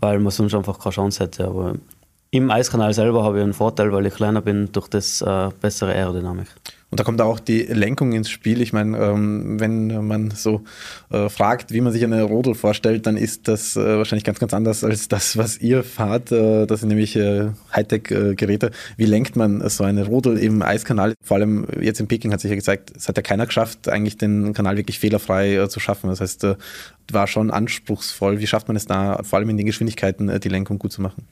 weil 0.00 0.18
man 0.18 0.32
sonst 0.32 0.54
einfach 0.54 0.78
keine 0.78 0.94
Chance 0.94 1.24
hätte. 1.24 1.46
Aber 1.46 1.74
im 2.34 2.50
Eiskanal 2.50 2.92
selber 2.92 3.22
habe 3.22 3.38
ich 3.38 3.44
einen 3.44 3.52
Vorteil, 3.52 3.92
weil 3.92 4.06
ich 4.06 4.14
kleiner 4.14 4.42
bin, 4.42 4.72
durch 4.72 4.88
das 4.88 5.22
äh, 5.22 5.50
bessere 5.60 5.92
Aerodynamik. 5.92 6.48
Und 6.90 6.98
da 6.98 7.04
kommt 7.04 7.20
auch 7.20 7.38
die 7.38 7.62
Lenkung 7.62 8.12
ins 8.12 8.28
Spiel. 8.28 8.60
Ich 8.60 8.72
meine, 8.72 8.98
ähm, 8.98 9.60
wenn 9.60 10.04
man 10.04 10.32
so 10.32 10.62
äh, 11.10 11.28
fragt, 11.28 11.72
wie 11.72 11.80
man 11.80 11.92
sich 11.92 12.02
eine 12.02 12.24
Rodel 12.24 12.56
vorstellt, 12.56 13.06
dann 13.06 13.16
ist 13.16 13.46
das 13.46 13.76
äh, 13.76 13.98
wahrscheinlich 13.98 14.24
ganz, 14.24 14.40
ganz 14.40 14.52
anders 14.52 14.82
als 14.82 15.06
das, 15.06 15.36
was 15.36 15.58
ihr 15.58 15.84
fahrt. 15.84 16.32
Äh, 16.32 16.66
das 16.66 16.80
sind 16.80 16.88
nämlich 16.88 17.14
äh, 17.14 17.50
Hightech-Geräte. 17.72 18.72
Wie 18.96 19.06
lenkt 19.06 19.36
man 19.36 19.68
so 19.68 19.84
eine 19.84 20.04
Rodel 20.04 20.36
im 20.36 20.60
Eiskanal? 20.62 21.14
Vor 21.22 21.36
allem 21.36 21.68
jetzt 21.80 22.00
in 22.00 22.08
Peking 22.08 22.32
hat 22.32 22.40
sich 22.40 22.50
ja 22.50 22.56
gezeigt, 22.56 22.92
es 22.96 23.06
hat 23.08 23.16
ja 23.16 23.22
keiner 23.22 23.46
geschafft, 23.46 23.88
eigentlich 23.88 24.18
den 24.18 24.54
Kanal 24.54 24.76
wirklich 24.76 24.98
fehlerfrei 24.98 25.54
äh, 25.54 25.68
zu 25.68 25.78
schaffen. 25.78 26.10
Das 26.10 26.20
heißt, 26.20 26.46
war 27.12 27.26
schon 27.28 27.52
anspruchsvoll. 27.52 28.40
Wie 28.40 28.46
schafft 28.48 28.66
man 28.66 28.76
es 28.76 28.86
da, 28.86 29.22
vor 29.22 29.38
allem 29.38 29.50
in 29.50 29.56
den 29.56 29.66
Geschwindigkeiten, 29.66 30.40
die 30.40 30.48
Lenkung 30.48 30.80
gut 30.80 30.92
zu 30.92 31.00
machen? 31.00 31.28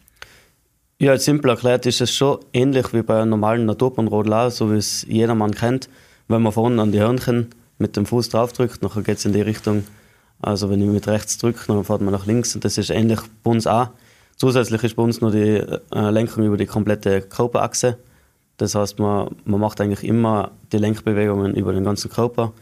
Ja, 1.03 1.19
simpel 1.19 1.51
erklärt 1.51 1.85
ist 1.85 2.01
es 2.01 2.15
schon 2.15 2.39
ähnlich 2.53 2.95
wie 2.95 3.03
bei 3.03 3.21
einem 3.21 3.31
normalen 3.31 3.67
Naturbahnrodel 3.67 4.33
auch, 4.35 4.51
so 4.53 4.71
wie 4.71 4.77
es 4.77 5.05
jedermann 5.09 5.51
kennt. 5.53 5.89
Wenn 6.29 6.43
man 6.43 6.53
vorne 6.53 6.81
an 6.81 6.93
die 6.93 7.01
Hörnchen 7.01 7.49
mit 7.79 7.97
dem 7.97 8.07
Fuß 8.07 8.29
draufdrückt, 8.29 8.85
dann 8.85 9.03
geht 9.03 9.19
es 9.19 9.25
in 9.25 9.33
die 9.33 9.41
Richtung, 9.41 9.83
also 10.41 10.71
wenn 10.71 10.81
ich 10.81 10.87
mit 10.87 11.09
rechts 11.09 11.39
drücke, 11.39 11.59
dann 11.67 11.83
fährt 11.83 12.03
man 12.03 12.13
nach 12.13 12.27
links 12.27 12.55
und 12.55 12.65
das 12.65 12.79
ist 12.79 12.91
ähnlich 12.91 13.19
bei 13.43 13.51
uns 13.51 13.67
auch. 13.67 13.89
Zusätzlich 14.37 14.85
ist 14.85 14.95
bei 14.95 15.03
uns 15.03 15.21
noch 15.21 15.33
die 15.33 15.61
äh, 15.93 16.11
Lenkung 16.11 16.45
über 16.45 16.57
die 16.57 16.67
komplette 16.67 17.21
Körperachse. 17.23 17.99
Das 18.57 18.77
heißt, 18.77 19.01
man, 19.01 19.35
man 19.45 19.61
macht 19.61 19.81
eigentlich 19.81 20.05
immer 20.05 20.53
die 20.71 20.79
Lenkbewegungen 20.79 21.57
über 21.57 21.73
den 21.73 21.83
ganzen 21.83 22.13
Körper, 22.13 22.53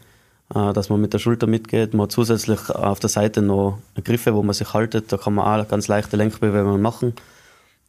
äh, 0.55 0.73
dass 0.73 0.89
man 0.89 0.99
mit 0.99 1.13
der 1.13 1.19
Schulter 1.19 1.45
mitgeht. 1.45 1.93
Man 1.93 2.05
hat 2.05 2.11
zusätzlich 2.11 2.71
auf 2.71 2.99
der 2.99 3.09
Seite 3.11 3.43
noch 3.43 3.77
Griffe, 4.03 4.33
wo 4.33 4.41
man 4.41 4.55
sich 4.55 4.73
haltet. 4.73 5.11
Da 5.11 5.17
kann 5.17 5.35
man 5.35 5.61
auch 5.61 5.67
ganz 5.67 5.87
leichte 5.87 6.17
Lenkbewegungen 6.17 6.81
machen. 6.81 7.13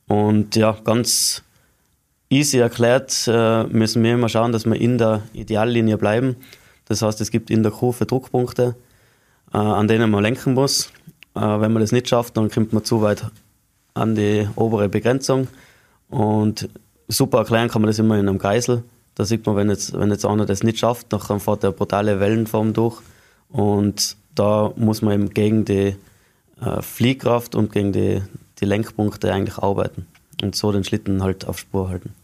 Und 0.09 0.57
ja, 0.57 0.77
ganz 0.85 1.43
easy 2.33 2.59
erklärt 2.59 3.29
äh, 3.29 3.65
müssen 3.65 4.03
wir 4.03 4.15
immer 4.15 4.29
schauen, 4.29 4.53
dass 4.53 4.65
wir 4.65 4.75
in 4.75 4.99
der 4.99 5.23
Ideallinie 5.35 5.99
bleiben. 5.99 6.37
Das 6.87 7.03
heißt, 7.03 7.21
es 7.21 7.31
gibt 7.31 7.51
in 7.51 7.63
der 7.63 7.73
Kurve 7.73 8.07
Druckpunkte, 8.07 8.75
äh, 9.53 9.59
an 9.59 9.87
denen 9.87 10.11
man 10.11 10.23
lenken 10.23 10.55
muss. 10.55 10.91
Äh, 11.35 11.41
wenn 11.41 11.73
man 11.73 11.81
das 11.81 11.93
nicht 11.93 12.09
schafft, 12.09 12.37
dann 12.37 12.51
kommt 12.51 12.73
man 12.73 12.85
zu 12.85 13.03
weit 13.03 13.27
an 13.95 14.15
die 14.15 14.49
obere 14.57 14.89
Begrenzung. 14.89 15.49
Und 16.09 16.69
super 17.09 17.39
erklären 17.39 17.69
kann 17.69 17.83
man 17.83 17.89
das 17.89 17.99
immer 17.99 18.19
in 18.19 18.29
einem 18.29 18.39
Kreisel. 18.39 18.83
Da 19.15 19.25
sieht 19.25 19.45
man, 19.45 19.57
wenn 19.57 19.69
jetzt, 19.69 19.99
wenn 19.99 20.11
jetzt 20.11 20.25
einer 20.25 20.47
das 20.47 20.63
nicht 20.63 20.79
schafft, 20.79 21.13
dann 21.13 21.41
fährt 21.41 21.65
er 21.65 21.73
brutale 21.73 22.19
Wellenform 22.19 22.73
durch. 22.73 23.01
Und 23.51 24.17
da 24.35 24.73
muss 24.77 25.03
man 25.03 25.13
eben 25.15 25.31
gegen 25.35 25.67
die 25.67 25.97
Fliehkraft 26.81 27.55
und 27.55 27.73
gegen 27.73 27.93
die, 27.93 28.23
die 28.63 28.67
Lenkpunkte 28.67 29.33
eigentlich 29.33 29.59
arbeiten 29.59 30.07
und 30.41 30.55
so 30.55 30.73
den 30.73 30.85
Schlitten 30.85 31.23
halt 31.23 31.47
auf 31.47 31.59
Spur 31.59 31.91
halten. 31.91 32.15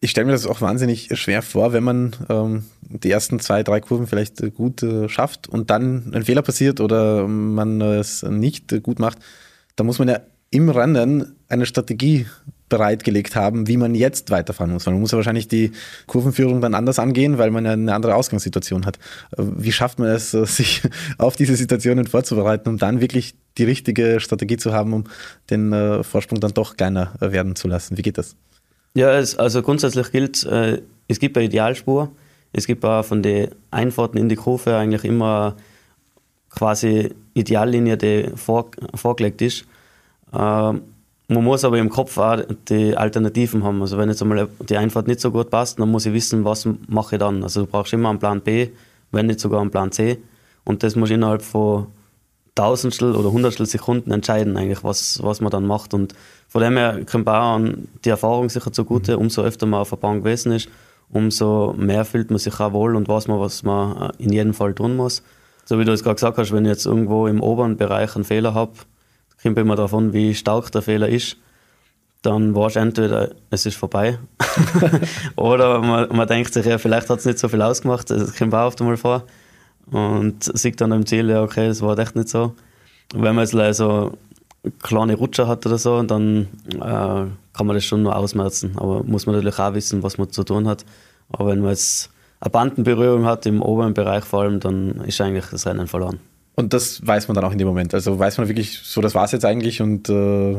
Ich 0.00 0.10
stelle 0.10 0.26
mir 0.26 0.32
das 0.32 0.46
auch 0.46 0.60
wahnsinnig 0.60 1.08
schwer 1.18 1.42
vor, 1.42 1.72
wenn 1.72 1.82
man 1.82 2.14
ähm, 2.28 2.64
die 2.82 3.10
ersten 3.10 3.40
zwei, 3.40 3.64
drei 3.64 3.80
Kurven 3.80 4.06
vielleicht 4.06 4.40
äh, 4.40 4.50
gut 4.50 4.82
äh, 4.84 5.08
schafft 5.08 5.48
und 5.48 5.70
dann 5.70 6.12
ein 6.14 6.24
Fehler 6.24 6.42
passiert 6.42 6.80
oder 6.80 7.26
man 7.26 7.80
es 7.80 8.22
nicht 8.22 8.72
äh, 8.72 8.80
gut 8.80 9.00
macht. 9.00 9.18
Da 9.74 9.82
muss 9.82 9.98
man 9.98 10.08
ja 10.08 10.20
im 10.50 10.68
Rennen 10.68 11.34
eine 11.48 11.66
Strategie 11.66 12.26
bereitgelegt 12.68 13.36
haben, 13.36 13.66
wie 13.66 13.76
man 13.76 13.94
jetzt 13.94 14.30
weiterfahren 14.30 14.72
muss. 14.72 14.86
Man 14.86 15.00
muss 15.00 15.12
ja 15.12 15.16
wahrscheinlich 15.16 15.48
die 15.48 15.72
Kurvenführung 16.06 16.60
dann 16.60 16.74
anders 16.74 16.98
angehen, 16.98 17.38
weil 17.38 17.50
man 17.50 17.64
ja 17.64 17.72
eine 17.72 17.94
andere 17.94 18.14
Ausgangssituation 18.14 18.86
hat. 18.86 18.98
Wie 19.36 19.72
schafft 19.72 19.98
man 19.98 20.08
es, 20.08 20.30
sich 20.32 20.82
auf 21.18 21.36
diese 21.36 21.56
Situationen 21.56 22.06
vorzubereiten, 22.06 22.68
um 22.68 22.78
dann 22.78 23.00
wirklich 23.00 23.34
die 23.56 23.64
richtige 23.64 24.20
Strategie 24.20 24.56
zu 24.56 24.72
haben, 24.72 24.92
um 24.92 25.04
den 25.50 25.72
äh, 25.72 26.02
Vorsprung 26.02 26.40
dann 26.40 26.52
doch 26.52 26.76
kleiner 26.76 27.14
äh, 27.20 27.32
werden 27.32 27.56
zu 27.56 27.68
lassen? 27.68 27.96
Wie 27.98 28.02
geht 28.02 28.18
das? 28.18 28.36
Ja, 28.94 29.08
also 29.08 29.62
grundsätzlich 29.62 30.10
gilt, 30.10 30.44
äh, 30.44 30.82
es 31.08 31.18
gibt 31.18 31.36
eine 31.36 31.46
Idealspur. 31.46 32.10
Es 32.52 32.66
gibt 32.66 32.84
auch 32.84 33.04
von 33.04 33.22
den 33.22 33.48
Einfahrten 33.70 34.18
in 34.18 34.28
die 34.28 34.36
Kurve 34.36 34.76
eigentlich 34.76 35.04
immer 35.04 35.56
quasi 36.50 37.14
Ideallinie, 37.34 37.96
die 37.96 38.30
vorgelegt 38.36 39.42
ist. 39.42 39.64
Ähm, 40.32 40.82
man 41.28 41.44
muss 41.44 41.64
aber 41.64 41.78
im 41.78 41.90
Kopf 41.90 42.16
auch 42.16 42.40
die 42.68 42.96
Alternativen 42.96 43.62
haben. 43.62 43.80
Also 43.82 43.98
wenn 43.98 44.08
jetzt 44.08 44.22
einmal 44.22 44.48
die 44.66 44.76
Einfahrt 44.76 45.06
nicht 45.06 45.20
so 45.20 45.30
gut 45.30 45.50
passt, 45.50 45.78
dann 45.78 45.90
muss 45.90 46.06
ich 46.06 46.14
wissen, 46.14 46.44
was 46.44 46.66
mache 46.88 47.16
ich 47.16 47.18
dann. 47.20 47.42
Also 47.42 47.60
du 47.60 47.66
brauchst 47.66 47.92
immer 47.92 48.08
einen 48.08 48.18
Plan 48.18 48.40
B, 48.40 48.68
wenn 49.12 49.26
nicht 49.26 49.40
sogar 49.40 49.60
einen 49.60 49.70
Plan 49.70 49.92
C. 49.92 50.18
Und 50.64 50.82
das 50.82 50.96
muss 50.96 51.10
ich 51.10 51.16
innerhalb 51.16 51.42
von 51.42 51.88
Tausendstel 52.54 53.14
oder 53.14 53.30
Hundertstel 53.30 53.66
Sekunden 53.66 54.10
entscheiden, 54.10 54.56
eigentlich, 54.56 54.82
was, 54.82 55.22
was 55.22 55.40
man 55.40 55.50
dann 55.50 55.66
macht. 55.66 55.92
Und 55.92 56.14
von 56.48 56.62
dem 56.62 56.76
her 56.76 57.00
kommt 57.04 57.28
auch 57.28 57.60
die 58.04 58.08
Erfahrung 58.08 58.48
sicher 58.48 58.72
zugute, 58.72 59.12
mhm. 59.14 59.22
umso 59.22 59.42
öfter 59.42 59.66
man 59.66 59.80
auf 59.80 59.90
der 59.90 59.96
Bahn 59.96 60.20
gewesen 60.20 60.52
ist, 60.52 60.68
umso 61.10 61.74
mehr 61.76 62.04
fühlt 62.04 62.30
man 62.30 62.38
sich 62.38 62.58
auch 62.58 62.72
wohl 62.72 62.96
und 62.96 63.06
weiß 63.06 63.28
man, 63.28 63.38
was 63.38 63.62
man 63.62 64.12
in 64.18 64.32
jedem 64.32 64.54
Fall 64.54 64.74
tun 64.74 64.96
muss. 64.96 65.22
So 65.66 65.78
wie 65.78 65.84
du 65.84 65.92
es 65.92 66.02
gerade 66.02 66.16
gesagt 66.16 66.38
hast, 66.38 66.52
wenn 66.52 66.64
ich 66.64 66.70
jetzt 66.70 66.86
irgendwo 66.86 67.26
im 67.26 67.42
oberen 67.42 67.76
Bereich 67.76 68.16
einen 68.16 68.24
Fehler 68.24 68.54
habe, 68.54 68.72
kommt 69.42 69.58
immer 69.58 69.76
davon, 69.76 70.12
wie 70.12 70.34
stark 70.34 70.70
der 70.72 70.82
Fehler 70.82 71.08
ist. 71.08 71.36
Dann 72.22 72.54
war 72.54 72.66
es 72.66 72.76
entweder, 72.76 73.30
es 73.50 73.64
ist 73.64 73.76
vorbei. 73.76 74.18
Oder 75.36 75.80
man, 75.80 76.08
man, 76.14 76.26
denkt 76.26 76.52
sich, 76.52 76.66
ja, 76.66 76.78
vielleicht 76.78 77.08
hat 77.08 77.20
es 77.20 77.24
nicht 77.24 77.38
so 77.38 77.48
viel 77.48 77.62
ausgemacht. 77.62 78.10
Das 78.10 78.36
kommt 78.36 78.54
auch 78.54 78.66
oft 78.66 78.80
einmal 78.80 78.96
vor. 78.96 79.22
Und 79.90 80.44
sieht 80.58 80.80
dann 80.80 80.92
im 80.92 81.06
Ziel, 81.06 81.30
ja, 81.30 81.42
okay, 81.42 81.68
es 81.68 81.80
war 81.80 81.96
echt 81.98 82.16
nicht 82.16 82.28
so. 82.28 82.54
wenn 83.14 83.36
man 83.36 83.46
jetzt 83.46 83.78
so 83.78 84.18
kleine 84.82 85.14
Rutscher 85.14 85.46
hat 85.46 85.64
oder 85.64 85.78
so, 85.78 86.02
dann 86.02 86.48
äh, 86.74 86.78
kann 86.80 87.66
man 87.66 87.74
das 87.74 87.84
schon 87.84 88.02
nur 88.02 88.16
ausmerzen. 88.16 88.72
Aber 88.76 89.04
muss 89.04 89.26
man 89.26 89.36
natürlich 89.36 89.58
auch 89.58 89.74
wissen, 89.74 90.02
was 90.02 90.18
man 90.18 90.30
zu 90.30 90.42
tun 90.42 90.66
hat. 90.66 90.84
Aber 91.30 91.50
wenn 91.50 91.60
man 91.60 91.70
jetzt 91.70 92.10
eine 92.40 92.50
Bandenberührung 92.50 93.26
hat, 93.26 93.46
im 93.46 93.62
oberen 93.62 93.94
Bereich 93.94 94.24
vor 94.24 94.42
allem, 94.42 94.60
dann 94.60 95.00
ist 95.02 95.20
eigentlich 95.20 95.46
das 95.46 95.66
Rennen 95.66 95.86
verloren. 95.86 96.18
Und 96.58 96.72
das 96.72 97.06
weiß 97.06 97.28
man 97.28 97.36
dann 97.36 97.44
auch 97.44 97.52
in 97.52 97.58
dem 97.58 97.68
Moment. 97.68 97.94
Also 97.94 98.18
weiß 98.18 98.38
man 98.38 98.48
wirklich, 98.48 98.80
so 98.82 99.00
das 99.00 99.14
war 99.14 99.24
es 99.24 99.30
jetzt 99.30 99.44
eigentlich 99.44 99.80
und 99.80 100.08
äh, 100.08 100.56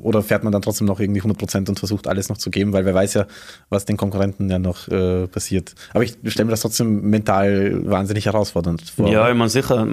oder 0.00 0.22
fährt 0.22 0.42
man 0.42 0.54
dann 0.54 0.62
trotzdem 0.62 0.86
noch 0.86 1.00
irgendwie 1.00 1.20
100 1.20 1.36
Prozent 1.36 1.68
und 1.68 1.78
versucht 1.78 2.08
alles 2.08 2.30
noch 2.30 2.38
zu 2.38 2.50
geben, 2.50 2.72
weil 2.72 2.86
wer 2.86 2.94
weiß 2.94 3.12
ja, 3.12 3.26
was 3.68 3.84
den 3.84 3.98
Konkurrenten 3.98 4.48
ja 4.48 4.58
noch 4.58 4.88
äh, 4.88 5.26
passiert. 5.26 5.74
Aber 5.92 6.02
ich 6.02 6.16
stelle 6.24 6.46
mir 6.46 6.52
das 6.52 6.62
trotzdem 6.62 7.02
mental 7.10 7.82
wahnsinnig 7.84 8.24
herausfordernd 8.24 8.88
vor. 8.88 9.10
Ja, 9.10 9.28
ich 9.28 9.36
meine 9.36 9.50
sicher, 9.50 9.86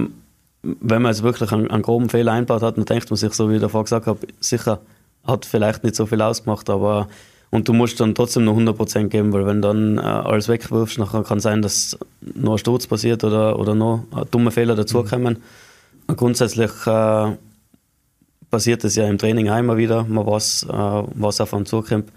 wenn 0.63 1.02
man 1.02 1.12
jetzt 1.12 1.22
wirklich 1.22 1.52
einen, 1.52 1.70
einen 1.70 1.84
groben 1.84 2.08
Fehler 2.08 2.32
einbaut 2.32 2.62
hat, 2.62 2.78
dann 2.78 2.86
denkt 2.86 3.10
man 3.10 3.18
sich, 3.18 3.34
so 3.34 3.50
wie 3.50 3.56
ich 3.56 3.62
davor 3.62 3.84
gesagt 3.84 4.08
habe, 4.08 4.20
sicher 4.39 4.80
hat 5.26 5.46
vielleicht 5.46 5.84
nicht 5.84 5.98
so 5.98 6.06
viel 6.06 6.22
ausgemacht, 6.22 6.70
aber 6.70 7.10
und 7.54 7.68
du 7.68 7.74
musst 7.74 8.00
dann 8.00 8.16
trotzdem 8.16 8.46
noch 8.46 8.58
100% 8.58 9.10
geben, 9.10 9.32
weil 9.32 9.46
wenn 9.46 9.62
dann 9.62 10.00
äh, 10.00 10.02
alles 10.02 10.50
wegwirfst, 10.50 10.98
nachher 10.98 11.22
kann 11.22 11.39
sein, 11.39 11.62
dass 11.62 11.96
noch 12.20 12.54
ein 12.54 12.58
Sturz 12.58 12.88
passiert 12.88 13.24
oder, 13.24 13.60
oder 13.60 13.76
noch 13.76 14.06
dumme 14.32 14.50
Fehler 14.50 14.74
dazukommen. 14.74 15.38
Mhm. 16.08 16.16
Grundsätzlich 16.16 16.72
äh, 16.88 17.38
passiert 18.50 18.84
das 18.84 18.96
ja 18.96 19.08
im 19.08 19.20
Training 19.20 19.50
auch 19.50 19.60
immer 19.60 19.78
wieder, 19.78 20.04
man 20.04 20.26
weiß, 20.26 20.66
äh, 20.68 21.04
was 21.13 21.42
auf 21.42 21.54
einen 21.54 21.68
zukommt. 21.68 22.12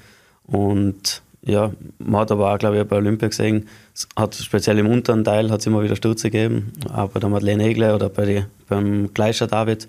Und 0.47 1.21
ja, 1.43 1.71
man 1.99 2.23
hat 2.23 2.33
aber 2.33 2.55
auch, 2.55 2.59
glaube 2.59 2.79
ich, 2.79 2.85
bei 2.85 2.97
Olympia 2.97 3.29
gesehen, 3.29 3.69
es 3.93 4.09
hat 4.17 4.35
speziell 4.37 4.79
im 4.79 4.89
unteren 4.89 5.23
Teil 5.23 5.51
hat 5.51 5.61
es 5.61 5.67
immer 5.67 5.83
wieder 5.83 5.97
Stürze 5.97 6.31
gegeben, 6.31 6.73
auch 6.91 7.11
bei 7.11 7.21
der 7.21 7.29
Madeleine 7.29 7.65
Egle 7.65 7.95
oder 7.95 8.09
bei 8.09 8.25
die, 8.25 8.45
beim 8.71 9.13
Gleischer 9.13 9.49
David, 9.49 9.87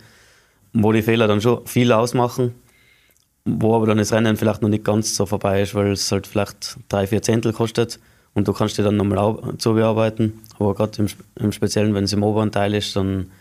wo 0.74 0.92
die 0.92 1.04
Fehler 1.04 1.30
dann 1.30 1.40
schon 1.40 1.66
viel 1.66 1.94
ausmachen 1.94 2.54
wo 3.48 3.76
aber 3.76 3.88
dann 3.88 3.98
das 3.98 4.12
Rennen 4.12 4.38
vielleicht 4.38 4.62
noch 4.62 4.70
nicht 4.70 4.84
ganz 4.84 5.16
so 5.16 5.26
vorbei 5.26 5.62
ist, 5.62 5.74
weil 5.74 5.92
es 5.92 6.12
halt 6.12 6.28
vielleicht 6.28 6.78
drei, 6.90 7.08
vier 7.08 7.22
Zehntel 7.22 7.54
kostet 7.54 8.00
und 8.34 8.48
du 8.48 8.54
kannst 8.54 8.78
dich 8.78 8.86
dann 8.86 8.98
nochmal 8.98 9.58
zu 9.58 9.74
bearbeiten. 9.74 10.34
Aber 10.60 10.76
gerade 10.76 11.02
im, 11.02 11.08
im, 11.44 11.52
Speziellen, 11.52 11.94
wenn 11.94 12.04
es 12.04 12.14
im 12.14 12.24
oberen 12.24 12.52
Teil 12.52 12.74
ist, 12.74 12.96
dann 12.96 13.32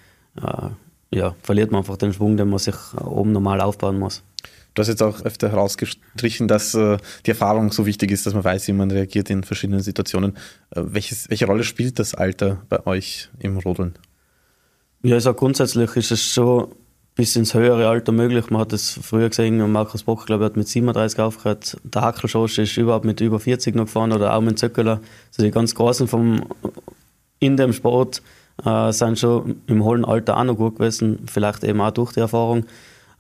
äh, 0.41 0.69
ja, 1.11 1.35
verliert 1.43 1.71
man 1.71 1.81
einfach 1.81 1.97
den 1.97 2.13
Schwung, 2.13 2.37
den 2.37 2.49
man 2.49 2.59
sich 2.59 2.75
oben 3.05 3.33
normal 3.33 3.61
aufbauen 3.61 3.99
muss. 3.99 4.23
Du 4.75 4.81
hast 4.81 4.89
jetzt 4.89 5.03
auch 5.03 5.23
öfter 5.23 5.51
herausgestrichen, 5.51 6.49
dass 6.49 6.75
äh, 6.75 6.99
die 7.25 7.31
Erfahrung 7.31 7.73
so 7.73 7.87
wichtig 7.87 8.11
ist, 8.11 8.27
dass 8.27 8.35
man 8.35 8.45
weiß, 8.45 8.69
wie 8.69 8.73
man 8.73 8.91
reagiert 8.91 9.31
in 9.31 9.43
verschiedenen 9.43 9.81
Situationen. 9.81 10.37
Äh, 10.71 10.83
welches, 10.85 11.31
welche 11.31 11.47
Rolle 11.47 11.65
spielt 11.65 11.99
das 11.99 12.15
Alter 12.15 12.63
bei 12.69 12.87
euch 12.87 13.31
im 13.39 13.57
Rodeln? 13.57 13.95
Ja, 15.03 15.19
sage 15.19 15.37
grundsätzlich 15.37 15.97
ist 15.97 16.11
es 16.11 16.23
schon 16.23 16.69
bis 17.17 17.35
ins 17.35 17.55
höhere 17.55 17.89
Alter 17.89 18.13
möglich. 18.13 18.51
Man 18.51 18.61
hat 18.61 18.75
es 18.75 19.01
früher 19.03 19.31
gesehen, 19.31 19.73
Markus 19.73 20.05
Bock, 20.05 20.27
glaube 20.27 20.45
ich, 20.45 20.51
hat 20.51 20.57
mit 20.57 20.69
37 20.69 21.19
aufgehört. 21.19 21.79
Der 21.83 22.03
Hackelschosch 22.03 22.59
ist 22.59 22.77
überhaupt 22.77 23.07
mit 23.07 23.21
über 23.23 23.41
40 23.41 23.75
noch 23.75 23.87
gefahren 23.87 24.13
oder 24.13 24.37
auch 24.37 24.43
mit 24.43 24.59
Zöckeler. 24.59 25.01
Also 25.31 25.43
die 25.43 25.51
ganz 25.51 25.75
Großen 25.75 26.07
vom, 26.07 26.45
in 27.41 27.57
dem 27.57 27.73
Sport 27.73 28.23
äh, 28.65 28.93
sind 28.93 29.19
schon 29.19 29.63
im 29.67 29.83
hohen 29.83 30.05
Alter 30.05 30.37
auch 30.37 30.45
noch 30.45 30.57
gut 30.57 30.77
gewesen, 30.77 31.21
vielleicht 31.27 31.65
eben 31.65 31.81
auch 31.81 31.91
durch 31.91 32.13
die 32.13 32.21
Erfahrung. 32.21 32.67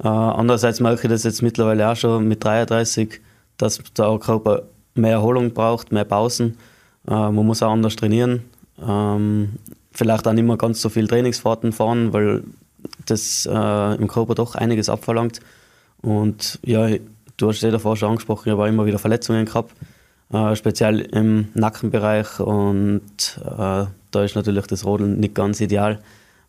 Äh, 0.04 0.08
andererseits 0.08 0.80
merke 0.80 1.06
ich 1.06 1.10
das 1.10 1.24
jetzt 1.24 1.40
mittlerweile 1.40 1.90
auch 1.90 1.96
schon 1.96 2.28
mit 2.28 2.44
33, 2.44 3.20
dass 3.56 3.80
der 3.96 4.18
Körper 4.18 4.64
mehr 4.94 5.12
Erholung 5.12 5.54
braucht, 5.54 5.90
mehr 5.90 6.04
Pausen. 6.04 6.58
Äh, 7.08 7.12
man 7.12 7.46
muss 7.46 7.62
auch 7.62 7.72
anders 7.72 7.96
trainieren. 7.96 8.42
Ähm, 8.86 9.54
vielleicht 9.90 10.28
auch 10.28 10.34
nicht 10.34 10.44
mehr 10.44 10.58
ganz 10.58 10.82
so 10.82 10.90
viel 10.90 11.08
Trainingsfahrten 11.08 11.72
fahren, 11.72 12.12
weil 12.12 12.42
das 13.06 13.46
äh, 13.50 13.94
im 13.94 14.08
Körper 14.08 14.34
doch 14.34 14.54
einiges 14.54 14.88
abverlangt. 14.88 15.40
Und 16.02 16.58
ja, 16.64 16.88
du 17.36 17.48
hast 17.48 17.56
es 17.56 17.62
ja 17.62 17.70
davor 17.70 17.96
schon 17.96 18.10
angesprochen, 18.10 18.48
ich 18.48 18.52
habe 18.52 18.68
immer 18.68 18.86
wieder 18.86 18.98
Verletzungen 18.98 19.44
gehabt, 19.44 19.72
äh, 20.32 20.54
speziell 20.56 21.00
im 21.00 21.48
Nackenbereich. 21.54 22.40
Und 22.40 23.40
äh, 23.44 23.86
da 24.10 24.24
ist 24.24 24.36
natürlich 24.36 24.66
das 24.66 24.84
Rodeln 24.84 25.18
nicht 25.20 25.34
ganz 25.34 25.60
ideal, 25.60 26.00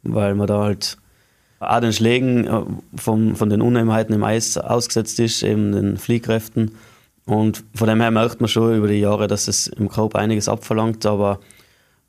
weil 0.03 0.35
man 0.35 0.47
da 0.47 0.63
halt 0.63 0.97
auch 1.59 1.79
den 1.79 1.93
Schlägen 1.93 2.47
äh, 2.47 2.61
von, 2.95 3.35
von 3.35 3.49
den 3.49 3.61
Unebenheiten 3.61 4.13
im 4.13 4.23
Eis 4.23 4.57
ausgesetzt 4.57 5.19
ist, 5.19 5.43
eben 5.43 5.71
den 5.71 5.97
Fliehkräften. 5.97 6.71
Und 7.25 7.63
von 7.75 7.87
dem 7.87 7.99
her 7.99 8.11
merkt 8.11 8.39
man 8.39 8.47
schon 8.47 8.75
über 8.77 8.87
die 8.87 8.99
Jahre, 8.99 9.27
dass 9.27 9.47
es 9.47 9.67
im 9.67 9.89
Körper 9.89 10.19
einiges 10.19 10.47
abverlangt, 10.47 11.05
aber 11.05 11.39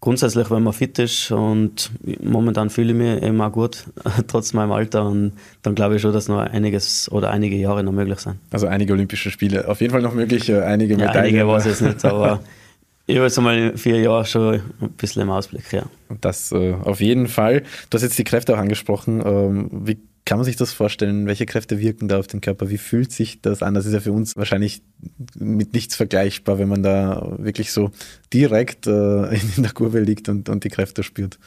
grundsätzlich, 0.00 0.50
wenn 0.50 0.62
man 0.62 0.72
fit 0.72 0.98
ist 0.98 1.30
und 1.30 1.90
momentan 2.22 2.70
fühle 2.70 2.92
ich 2.92 2.98
mich 2.98 3.22
eben 3.22 3.40
auch 3.40 3.52
gut, 3.52 3.84
trotz 4.28 4.52
meinem 4.52 4.72
Alter 4.72 5.06
und 5.06 5.32
dann 5.62 5.74
glaube 5.74 5.96
ich 5.96 6.02
schon, 6.02 6.12
dass 6.12 6.28
noch 6.28 6.38
einiges 6.38 7.10
oder 7.10 7.30
einige 7.30 7.56
Jahre 7.56 7.82
noch 7.82 7.92
möglich 7.92 8.18
sind. 8.20 8.36
Also 8.50 8.66
einige 8.66 8.92
Olympische 8.92 9.30
Spiele, 9.30 9.68
auf 9.68 9.80
jeden 9.80 9.92
Fall 9.92 10.02
noch 10.02 10.14
möglich, 10.14 10.48
äh, 10.48 10.60
einige 10.60 10.96
Medaillen. 10.96 11.14
Ja, 11.14 11.20
einige 11.22 11.48
weiß 11.48 11.66
ich 11.66 11.72
jetzt 11.72 11.82
nicht, 11.82 12.04
aber 12.04 12.40
ich 13.06 13.16
habe 13.16 13.26
jetzt 13.26 13.40
mal 13.40 13.76
vier 13.76 14.00
Jahre 14.00 14.24
schon 14.24 14.54
ein 14.80 14.90
bisschen 14.96 15.22
im 15.22 15.30
Ausblick, 15.30 15.72
ja. 15.72 15.84
Das 16.20 16.52
äh, 16.52 16.74
auf 16.84 17.00
jeden 17.00 17.26
Fall. 17.26 17.62
Du 17.90 17.96
hast 17.96 18.02
jetzt 18.02 18.18
die 18.18 18.24
Kräfte 18.24 18.54
auch 18.54 18.58
angesprochen. 18.58 19.22
Ähm, 19.24 19.68
wie 19.72 19.98
kann 20.28 20.36
man 20.36 20.44
sich 20.44 20.56
das 20.56 20.74
vorstellen? 20.74 21.26
Welche 21.26 21.46
Kräfte 21.46 21.78
wirken 21.80 22.06
da 22.06 22.18
auf 22.18 22.26
den 22.26 22.42
Körper? 22.42 22.68
Wie 22.68 22.76
fühlt 22.76 23.12
sich 23.12 23.40
das 23.40 23.62
an? 23.62 23.72
Das 23.72 23.86
ist 23.86 23.94
ja 23.94 24.00
für 24.00 24.12
uns 24.12 24.36
wahrscheinlich 24.36 24.82
mit 25.34 25.72
nichts 25.72 25.96
vergleichbar, 25.96 26.58
wenn 26.58 26.68
man 26.68 26.82
da 26.82 27.34
wirklich 27.38 27.72
so 27.72 27.92
direkt 28.30 28.86
äh, 28.86 29.34
in 29.56 29.62
der 29.62 29.72
Kurve 29.72 30.00
liegt 30.00 30.28
und, 30.28 30.50
und 30.50 30.64
die 30.64 30.68
Kräfte 30.68 31.02
spürt. 31.02 31.38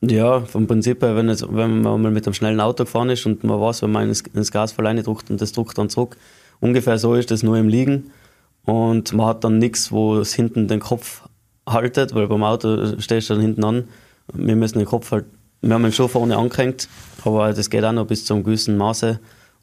Ja, 0.00 0.40
vom 0.40 0.66
Prinzip 0.66 1.04
her, 1.04 1.14
wenn, 1.14 1.28
jetzt, 1.28 1.46
wenn 1.48 1.82
man 1.82 2.02
mal 2.02 2.10
mit 2.10 2.26
einem 2.26 2.34
schnellen 2.34 2.58
Auto 2.58 2.82
gefahren 2.82 3.10
ist 3.10 3.24
und 3.26 3.44
man 3.44 3.60
weiß, 3.60 3.82
wenn 3.82 3.92
man 3.92 4.08
ins, 4.08 4.22
ins 4.34 4.50
Gas 4.50 4.76
alleine 4.76 5.04
drückt 5.04 5.30
und 5.30 5.40
das 5.40 5.52
drückt 5.52 5.78
dann 5.78 5.88
zurück, 5.88 6.16
ungefähr 6.58 6.98
so 6.98 7.14
ist 7.14 7.30
das 7.30 7.44
nur 7.44 7.56
im 7.56 7.68
Liegen 7.68 8.10
und 8.64 9.12
man 9.12 9.26
hat 9.26 9.44
dann 9.44 9.58
nichts, 9.58 9.92
wo 9.92 10.16
es 10.16 10.34
hinten 10.34 10.66
den 10.66 10.80
Kopf 10.80 11.28
haltet, 11.64 12.12
weil 12.12 12.26
beim 12.26 12.42
Auto 12.42 12.98
stehst 12.98 13.30
du 13.30 13.34
dann 13.34 13.42
hinten 13.42 13.62
an. 13.62 13.84
Wir 14.34 14.56
müssen 14.56 14.78
den 14.78 14.88
Kopf 14.88 15.12
halt, 15.12 15.26
wir 15.60 15.74
haben 15.74 15.84
ihn 15.84 15.92
schon 15.92 16.08
vorne 16.08 16.36
angehängt, 16.36 16.88
aber 17.24 17.52
das 17.52 17.70
geht 17.70 17.84
auch 17.84 17.92
noch 17.92 18.06
bis 18.06 18.24
zum 18.24 18.44
gewissen 18.44 18.76
Maße. 18.76 19.18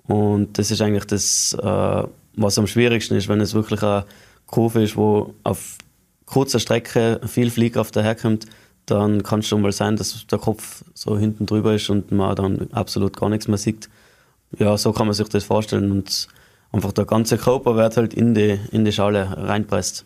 Und 0.07 0.57
das 0.57 0.71
ist 0.71 0.81
eigentlich 0.81 1.05
das, 1.05 1.55
äh, 1.61 2.03
was 2.35 2.57
am 2.57 2.67
schwierigsten 2.67 3.15
ist, 3.15 3.29
wenn 3.29 3.39
es 3.41 3.53
wirklich 3.53 3.81
eine 3.83 4.05
Kurve 4.47 4.83
ist, 4.83 4.97
wo 4.97 5.33
auf 5.43 5.77
kurzer 6.25 6.59
Strecke 6.59 7.21
viel 7.25 7.49
Fliehkraft 7.49 7.95
daherkommt, 7.95 8.45
dann 8.85 9.23
kann 9.23 9.39
es 9.39 9.47
schon 9.47 9.61
mal 9.61 9.71
sein, 9.71 9.95
dass 9.95 10.27
der 10.27 10.39
Kopf 10.39 10.83
so 10.93 11.17
hinten 11.17 11.45
drüber 11.45 11.73
ist 11.73 11.89
und 11.89 12.11
man 12.11 12.35
dann 12.35 12.67
absolut 12.71 13.15
gar 13.15 13.29
nichts 13.29 13.47
mehr 13.47 13.57
sieht. 13.57 13.89
Ja, 14.57 14.77
so 14.77 14.91
kann 14.91 15.07
man 15.07 15.13
sich 15.13 15.29
das 15.29 15.45
vorstellen 15.45 15.91
und 15.91 16.27
einfach 16.71 16.91
der 16.91 17.05
ganze 17.05 17.37
Körper 17.37 17.75
wird 17.75 17.97
halt 17.97 18.13
in 18.13 18.33
die, 18.33 18.59
in 18.71 18.83
die 18.83 18.91
Schale 18.91 19.35
reinpresst. 19.37 20.05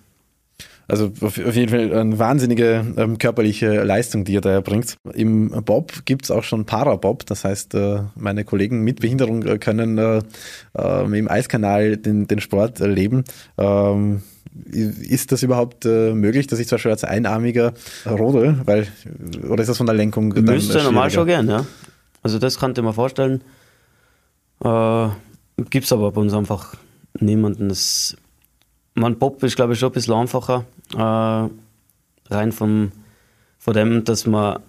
Also 0.88 1.12
auf, 1.22 1.38
auf 1.38 1.56
jeden 1.56 1.70
Fall 1.70 1.94
eine 1.94 2.18
wahnsinnige 2.18 2.86
ähm, 2.96 3.18
körperliche 3.18 3.84
Leistung, 3.84 4.24
die 4.24 4.38
er 4.38 4.42
da 4.42 4.52
erbringt. 4.52 4.96
Im 5.14 5.50
Bob 5.66 6.06
gibt 6.06 6.26
es 6.26 6.32
auch 6.32 6.44
schon 6.44 6.66
Parabob, 6.66 7.26
das 7.26 7.44
heißt, 7.44 7.76
äh, 7.76 8.00
meine 8.16 8.46
Kollegen 8.46 8.84
mit 8.84 9.02
Behinderung 9.02 9.44
äh, 9.44 9.58
können 9.58 9.98
äh, 9.98 10.22
ähm, 10.78 11.14
im 11.14 11.30
Eiskanal 11.30 11.98
den, 11.98 12.28
den 12.28 12.40
Sport 12.40 12.80
erleben. 12.80 13.26
Ähm, 13.58 14.22
ist 14.64 15.32
das 15.32 15.44
überhaupt 15.44 15.86
äh, 15.86 16.14
möglich, 16.14 16.48
dass 16.48 16.60
ich 16.60 16.68
zum 16.68 16.78
Beispiel 16.78 16.92
als 16.92 17.04
Einarmiger 17.04 17.74
rodel? 18.06 18.60
Weil, 18.66 18.88
oder 19.48 19.62
ist 19.62 19.68
das 19.68 19.78
von 19.78 19.86
der 19.86 19.96
Lenkung? 19.96 20.30
Müsste 20.30 20.84
normal 20.84 21.12
schon 21.12 21.28
gern, 21.28 21.50
ja. 21.50 21.66
Also 22.24 22.40
das 22.40 22.60
könnte 22.60 22.82
man 22.82 22.94
vorstellen. 22.94 23.42
Äh, 24.64 25.10
Gibt 25.70 25.86
es 25.86 25.92
aber 25.92 26.12
bei 26.12 26.22
uns 26.22 26.34
einfach 26.34 26.76
niemanden. 27.20 27.70
Das, 27.70 28.16
man 28.98 29.18
Bob 29.18 29.42
ist, 29.44 29.56
glaube 29.56 29.74
ich, 29.74 29.80
schon 29.80 29.90
ein 29.90 29.94
bisschen 29.94 30.14
einfacher. 30.14 30.66
Äh, 30.94 32.34
rein 32.34 32.52
vom, 32.52 32.92
von 33.58 33.74
dem, 33.74 34.04
dass 34.04 34.26
man 34.26 34.60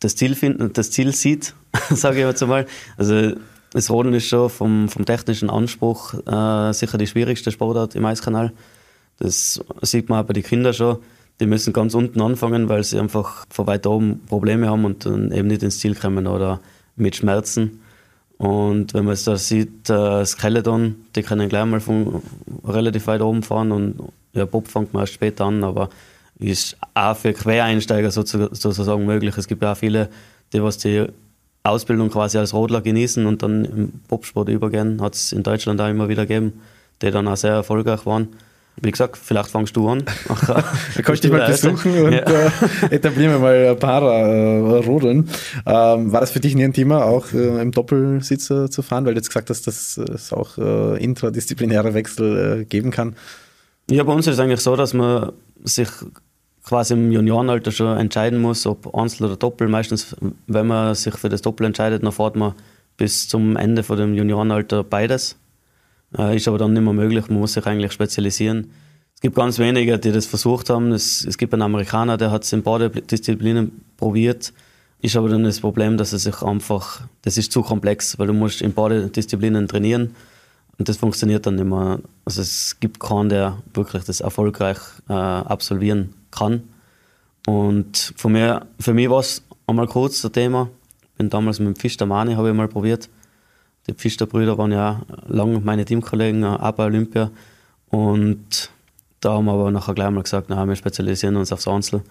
das 0.00 0.14
Ziel 0.14 0.34
finden, 0.34 0.72
das 0.72 0.90
Ziel 0.90 1.12
sieht, 1.12 1.54
sage 1.90 2.18
ich 2.18 2.24
jetzt 2.24 2.46
mal. 2.46 2.66
Also 2.96 3.32
das 3.72 3.90
Rodeln 3.90 4.14
ist 4.14 4.26
schon 4.26 4.48
vom, 4.50 4.88
vom 4.88 5.04
technischen 5.04 5.50
Anspruch 5.50 6.14
äh, 6.26 6.72
sicher 6.72 6.98
die 6.98 7.06
schwierigste 7.06 7.50
Sportart 7.50 7.94
im 7.94 8.04
Eiskanal. 8.04 8.52
Das 9.18 9.60
sieht 9.82 10.08
man 10.08 10.22
auch 10.22 10.26
bei 10.26 10.32
den 10.32 10.44
Kindern 10.44 10.74
schon. 10.74 10.98
Die 11.40 11.46
müssen 11.46 11.72
ganz 11.72 11.94
unten 11.94 12.20
anfangen, 12.20 12.68
weil 12.68 12.84
sie 12.84 12.98
einfach 12.98 13.46
von 13.50 13.66
weit 13.66 13.86
oben 13.86 14.20
Probleme 14.26 14.68
haben 14.68 14.84
und 14.84 15.06
dann 15.06 15.32
eben 15.32 15.48
nicht 15.48 15.62
ins 15.62 15.78
Ziel 15.78 15.94
kommen 15.94 16.26
oder 16.26 16.60
mit 16.96 17.16
Schmerzen. 17.16 17.80
Und 18.38 18.94
wenn 18.94 19.04
man 19.04 19.14
jetzt 19.14 19.26
da 19.26 19.36
sieht, 19.36 19.90
äh, 19.90 20.24
Skeleton, 20.24 20.94
die 21.16 21.22
können 21.22 21.48
gleich 21.48 21.66
mal 21.66 21.80
von 21.80 22.22
relativ 22.64 23.08
weit 23.08 23.20
oben 23.20 23.42
fahren 23.42 23.72
und 23.72 23.96
ja, 24.32 24.44
Bob 24.44 24.68
fängt 24.68 24.94
man 24.94 25.02
erst 25.02 25.14
später 25.14 25.44
an, 25.46 25.64
aber 25.64 25.90
ist 26.38 26.76
auch 26.94 27.16
für 27.16 27.32
Quereinsteiger 27.32 28.12
sozusagen 28.12 29.04
möglich. 29.04 29.36
Es 29.36 29.48
gibt 29.48 29.64
auch 29.64 29.76
viele, 29.76 30.08
die 30.52 30.62
was 30.62 30.78
die 30.78 31.06
Ausbildung 31.64 32.10
quasi 32.10 32.38
als 32.38 32.54
Rodler 32.54 32.80
genießen 32.80 33.26
und 33.26 33.42
dann 33.42 33.64
im 33.64 33.92
Bobsport 34.06 34.48
übergehen. 34.48 35.02
Hat 35.02 35.14
es 35.14 35.32
in 35.32 35.42
Deutschland 35.42 35.80
auch 35.80 35.88
immer 35.88 36.08
wieder 36.08 36.26
gegeben, 36.26 36.60
die 37.02 37.10
dann 37.10 37.26
auch 37.26 37.36
sehr 37.36 37.54
erfolgreich 37.54 38.06
waren. 38.06 38.28
Wie 38.82 38.90
gesagt, 38.90 39.16
vielleicht 39.16 39.50
fangst 39.50 39.76
du 39.76 39.88
an. 39.88 40.04
da 40.46 40.62
kannst 41.02 41.24
du 41.24 41.28
dich 41.28 41.32
mal 41.32 41.46
besuchen 41.46 42.02
und 42.02 42.12
ja. 42.12 42.20
äh, 42.20 42.50
etablieren 42.90 43.32
wir 43.32 43.38
mal 43.38 43.68
ein 43.70 43.78
paar 43.78 44.02
äh, 44.02 44.78
Rodeln. 44.78 45.28
Ähm, 45.66 46.12
war 46.12 46.20
das 46.20 46.30
für 46.30 46.40
dich 46.40 46.54
nie 46.54 46.64
ein 46.64 46.72
Thema, 46.72 47.04
auch 47.04 47.32
äh, 47.32 47.60
im 47.60 47.72
Doppelsitz 47.72 48.50
äh, 48.50 48.70
zu 48.70 48.82
fahren, 48.82 49.04
weil 49.04 49.14
du 49.14 49.18
jetzt 49.18 49.28
gesagt 49.28 49.50
hast, 49.50 49.66
dass 49.66 49.96
es 49.96 50.32
auch 50.32 50.58
äh, 50.58 51.02
intradisziplinäre 51.02 51.94
Wechsel 51.94 52.60
äh, 52.60 52.64
geben 52.64 52.90
kann? 52.90 53.16
Ja, 53.90 54.04
bei 54.04 54.12
uns 54.12 54.26
ist 54.26 54.34
es 54.34 54.40
eigentlich 54.40 54.60
so, 54.60 54.76
dass 54.76 54.94
man 54.94 55.32
sich 55.64 55.88
quasi 56.62 56.94
im 56.94 57.10
Juniorenalter 57.10 57.72
schon 57.72 57.96
entscheiden 57.96 58.40
muss, 58.40 58.66
ob 58.66 58.94
Einzel 58.94 59.24
oder 59.24 59.36
Doppel. 59.36 59.68
Meistens, 59.68 60.14
wenn 60.46 60.66
man 60.66 60.94
sich 60.94 61.14
für 61.16 61.30
das 61.30 61.42
Doppel 61.42 61.66
entscheidet, 61.66 62.04
dann 62.04 62.12
fährt 62.12 62.36
man 62.36 62.54
bis 62.98 63.28
zum 63.28 63.56
Ende 63.56 63.82
von 63.82 63.96
dem 63.96 64.14
Juniorenalter 64.14 64.84
beides. 64.84 65.36
Äh, 66.16 66.36
ist 66.36 66.48
aber 66.48 66.58
dann 66.58 66.72
nicht 66.72 66.82
mehr 66.82 66.92
möglich, 66.92 67.28
man 67.28 67.40
muss 67.40 67.54
sich 67.54 67.66
eigentlich 67.66 67.92
spezialisieren. 67.92 68.70
Es 69.14 69.20
gibt 69.20 69.34
ganz 69.34 69.58
wenige, 69.58 69.98
die 69.98 70.12
das 70.12 70.26
versucht 70.26 70.70
haben. 70.70 70.92
Es, 70.92 71.24
es 71.24 71.38
gibt 71.38 71.52
einen 71.52 71.62
Amerikaner, 71.62 72.16
der 72.16 72.30
hat 72.30 72.44
es 72.44 72.52
in 72.52 72.62
beide 72.62 72.88
Disziplinen 72.88 73.84
probiert. 73.96 74.52
Ist 75.00 75.16
aber 75.16 75.28
dann 75.28 75.44
das 75.44 75.60
Problem, 75.60 75.96
dass 75.96 76.12
er 76.12 76.18
sich 76.18 76.42
einfach, 76.42 77.02
das 77.22 77.36
ist 77.36 77.52
zu 77.52 77.62
komplex, 77.62 78.18
weil 78.18 78.28
du 78.28 78.32
musst 78.32 78.62
in 78.62 78.74
beide 78.74 79.08
Disziplinen 79.08 79.68
trainieren 79.68 80.14
und 80.78 80.88
das 80.88 80.96
funktioniert 80.96 81.46
dann 81.46 81.56
nicht 81.56 81.66
mehr. 81.66 81.98
Also 82.24 82.42
es 82.42 82.78
gibt 82.78 83.00
keinen, 83.00 83.28
der 83.28 83.58
wirklich 83.74 84.04
das 84.04 84.20
erfolgreich 84.20 84.78
äh, 85.08 85.12
absolvieren 85.12 86.14
kann. 86.30 86.62
Und 87.46 88.12
für 88.16 88.28
mich, 88.28 88.52
für 88.78 88.94
mich 88.94 89.10
war 89.10 89.20
es 89.20 89.42
einmal 89.66 89.88
kurz 89.88 90.22
das 90.22 90.32
Thema. 90.32 90.70
Bin 91.16 91.30
damals 91.30 91.58
mit 91.58 91.68
dem 91.68 91.76
Fisch 91.76 91.96
der 91.96 92.06
Mani, 92.06 92.34
habe 92.34 92.50
ich 92.50 92.54
mal 92.54 92.68
probiert. 92.68 93.08
Die 93.88 93.94
Pfister-Brüder 93.94 94.58
waren 94.58 94.72
ja 94.72 95.02
lange 95.26 95.60
meine 95.60 95.84
Teamkollegen, 95.84 96.44
auch 96.44 96.72
bei 96.72 96.84
Olympia. 96.84 97.30
Und 97.88 98.70
da 99.20 99.32
haben 99.32 99.46
wir 99.46 99.52
aber 99.52 99.70
nachher 99.70 99.94
gleich 99.94 100.10
mal 100.10 100.22
gesagt, 100.22 100.46
na, 100.50 100.66
wir 100.66 100.76
spezialisieren 100.76 101.36
uns 101.36 101.52
aufs 101.52 101.66
Einzel. 101.66 102.02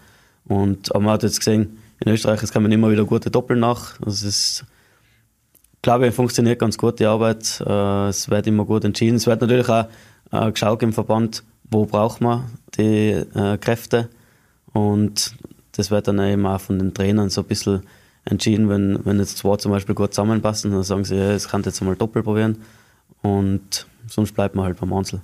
Und 0.46 0.94
aber 0.94 1.04
man 1.04 1.14
hat 1.14 1.24
jetzt 1.24 1.40
gesehen, 1.40 1.78
in 2.04 2.12
Österreich 2.12 2.42
es 2.44 2.52
kommen 2.52 2.72
immer 2.72 2.92
wieder 2.92 3.06
gute 3.06 3.30
Doppel 3.30 3.58
nach. 3.58 4.00
Es 4.06 4.24
ist, 4.24 4.66
glaube 5.82 6.08
ich, 6.08 6.16
funktioniert 6.16 6.60
ganz 6.60 6.78
gut 6.78 7.00
die 7.00 7.06
Arbeit. 7.06 7.62
Äh, 7.66 8.08
es 8.08 8.30
wird 8.30 8.48
immer 8.48 8.66
gut 8.66 8.84
entschieden. 8.84 9.16
Es 9.16 9.28
wird 9.28 9.42
natürlich 9.42 9.70
auch 9.70 9.88
äh, 10.32 10.52
geschaut 10.52 10.82
im 10.84 10.94
Verband, 10.94 11.44
wo 11.70 11.86
braucht 11.86 12.22
man 12.22 12.46
die 12.78 13.12
äh, 13.12 13.58
Kräfte. 13.58 14.10
Und 14.74 15.36
das 15.74 15.92
wird 15.92 16.08
dann 16.08 16.20
eben 16.20 16.46
auch 16.46 16.62
von 16.62 16.80
den 16.80 16.94
Trainern 16.94 17.30
so 17.30 17.42
ein 17.42 17.48
bisschen 17.48 17.82
entschieden, 18.30 18.70
wenn, 18.70 19.00
wenn 19.06 19.20
jetzt 19.20 19.38
zwei 19.38 19.58
zum 19.58 19.72
Beispiel 19.72 19.96
gut 19.96 20.14
zusammenpassen, 20.14 20.72
dann 20.72 20.84
sagen 20.84 21.06
sie, 21.06 21.16
ja, 21.16 21.34
das 21.34 21.50
kann 21.50 21.64
jetzt 21.64 21.82
mal 21.82 21.96
doppelt 21.96 22.26
probieren. 22.26 22.58
Und 23.22 23.88
sonst 24.08 24.34
bleibt 24.34 24.56
man 24.56 24.66
halt 24.66 24.80
beim 24.80 24.94
Einzel. 24.94 25.22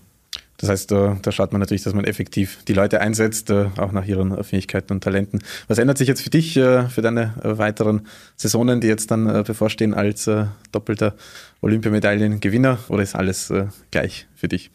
Das 0.58 0.70
heißt, 0.70 0.92
da, 0.92 1.18
da, 1.22 1.32
schaut 1.32 1.52
man 1.52 1.60
natürlich, 1.60 1.84
dass 1.84 1.94
man 1.94 2.06
effektiv 2.06 2.64
die 2.66 2.74
Leute 2.74 3.02
einsetzt, 3.02 3.50
äh, 3.50 3.66
auch 3.78 3.92
nach 3.92 4.06
ihren 4.06 4.44
Fähigkeiten 4.44 4.94
und 4.94 5.04
Talenten. 5.04 5.40
Was 5.68 5.78
ändert 5.78 5.98
sich 5.98 6.08
jetzt 6.08 6.22
für 6.22 6.30
dich, 6.30 6.56
äh, 6.56 6.88
für 6.88 7.02
deine 7.02 7.34
äh, 7.44 7.58
weiteren 7.58 8.08
Saisonen, 8.38 8.80
die 8.80 8.88
jetzt 8.88 9.12
dann 9.12 9.44
bevorstehen 9.44 9.94
als 9.94 10.30
doppelter 10.72 11.16
Olympiamedaillengewinner? 11.62 12.78
Oder 12.88 13.04
ist 13.04 13.16
alles 13.16 13.52
gleich 13.92 14.28
für 14.36 14.48
dich? 14.48 14.72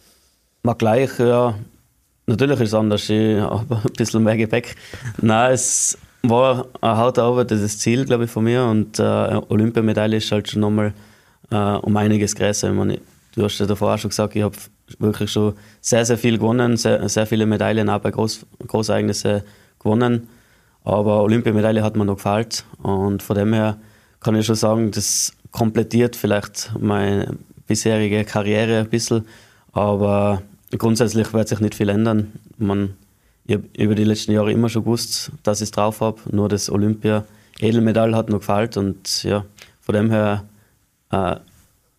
Mal 0.62 0.74
gleich, 0.74 1.18
ja. 1.18 1.54
Natürlich 2.26 2.60
ist 2.60 2.68
es 2.68 2.74
anders, 2.74 3.08
ich 3.08 3.40
habe 3.40 3.76
ein 3.76 3.92
bisschen 3.96 4.22
mehr 4.22 4.36
Gepäck. 4.36 4.76
Nein, 5.22 5.52
es 5.52 5.96
war 6.22 6.66
eine 6.80 6.96
harte 6.96 7.22
Arbeit, 7.22 7.50
das 7.50 7.60
ist 7.60 7.80
Ziel, 7.80 8.04
glaube 8.04 8.24
ich, 8.24 8.30
von 8.30 8.44
mir. 8.44 8.64
Und 8.64 8.98
äh, 8.98 9.40
Olympiamedaille 9.48 10.16
ist 10.16 10.30
halt 10.32 10.48
schon 10.48 10.60
nochmal 10.60 10.92
äh, 11.50 11.56
um 11.56 11.96
einiges 11.96 12.34
größer. 12.34 12.70
Ich 12.70 12.74
meine, 12.74 12.98
du 13.34 13.44
hast 13.44 13.58
ja 13.58 13.66
davor 13.66 13.94
auch 13.94 13.98
schon 13.98 14.10
gesagt, 14.10 14.36
ich 14.36 14.42
habe 14.42 14.56
wirklich 14.98 15.30
schon 15.30 15.54
sehr, 15.80 16.04
sehr 16.04 16.18
viel 16.18 16.38
gewonnen, 16.38 16.76
sehr, 16.76 17.08
sehr 17.08 17.26
viele 17.26 17.46
Medaillen 17.46 17.88
auch 17.88 18.00
bei 18.00 18.10
Groß, 18.10 18.46
Großereignissen 18.66 19.42
gewonnen. 19.78 20.28
Aber 20.84 21.22
Olympiamedaille 21.22 21.82
hat 21.82 21.96
mir 21.96 22.04
noch 22.04 22.16
gefallen 22.16 22.46
und 22.82 23.22
von 23.22 23.36
dem 23.36 23.52
her 23.52 23.76
kann 24.20 24.34
ich 24.34 24.46
schon 24.46 24.56
sagen, 24.56 24.90
das 24.90 25.32
komplettiert 25.50 26.16
vielleicht 26.16 26.72
meine 26.78 27.36
bisherige 27.66 28.24
Karriere 28.24 28.80
ein 28.80 28.88
bisschen, 28.88 29.26
aber 29.72 30.42
grundsätzlich 30.76 31.32
wird 31.32 31.48
sich 31.48 31.60
nicht 31.60 31.74
viel 31.74 31.90
ändern. 31.90 32.32
Man, 32.56 32.94
ich 33.48 33.54
habe 33.54 33.64
über 33.78 33.94
die 33.94 34.04
letzten 34.04 34.32
Jahre 34.32 34.52
immer 34.52 34.68
schon 34.68 34.84
gewusst, 34.84 35.32
dass 35.42 35.60
ich 35.60 35.64
es 35.64 35.70
drauf 35.70 36.02
habe, 36.02 36.20
nur 36.30 36.50
das 36.50 36.70
Olympia-Edelmetall 36.70 38.14
hat 38.14 38.28
noch 38.28 38.40
gefallen 38.40 38.68
und 38.76 39.24
ja, 39.24 39.44
von 39.80 39.94
dem 39.94 40.10
her 40.10 40.44
äh, 41.10 41.36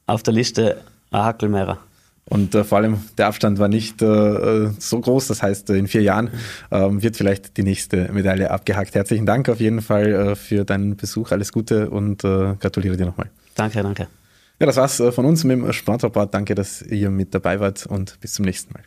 auf 0.06 0.22
der 0.22 0.34
Liste 0.34 0.80
ein 1.10 1.24
Hackel 1.24 1.50
mehr. 1.50 1.80
Und 2.26 2.54
äh, 2.54 2.64
vor 2.64 2.78
allem 2.78 3.00
der 3.18 3.26
Abstand 3.26 3.58
war 3.58 3.68
nicht 3.68 4.00
äh, 4.04 4.70
so 4.78 5.00
groß. 5.00 5.28
Das 5.28 5.42
heißt, 5.42 5.72
in 5.72 5.88
vier 5.88 6.04
Jahren 6.04 6.30
ähm, 6.70 7.02
wird 7.02 7.18
vielleicht 7.18 7.58
die 7.58 7.64
nächste 7.64 8.14
Medaille 8.14 8.52
abgehakt. 8.52 8.94
Herzlichen 8.94 9.26
Dank 9.26 9.50
auf 9.50 9.60
jeden 9.60 9.82
Fall 9.82 10.14
äh, 10.14 10.36
für 10.36 10.66
deinen 10.66 10.98
Besuch. 10.98 11.32
Alles 11.32 11.52
Gute 11.52 11.90
und 11.90 12.24
äh, 12.24 12.56
gratuliere 12.60 12.96
dir 12.96 13.08
nochmal. 13.08 13.32
Danke, 13.56 13.82
danke. 13.82 14.08
Ja, 14.60 14.68
das 14.68 14.76
war's 14.76 15.00
äh, 15.00 15.12
von 15.12 15.26
uns 15.26 15.44
mit 15.44 15.58
dem 15.58 15.74
Sportreport. 15.74 16.32
Danke, 16.32 16.54
dass 16.54 16.84
ihr 16.84 17.10
mit 17.10 17.34
dabei 17.34 17.60
wart 17.60 17.88
und 17.88 18.20
bis 18.20 18.34
zum 18.34 18.46
nächsten 18.46 18.72
Mal. 18.74 18.84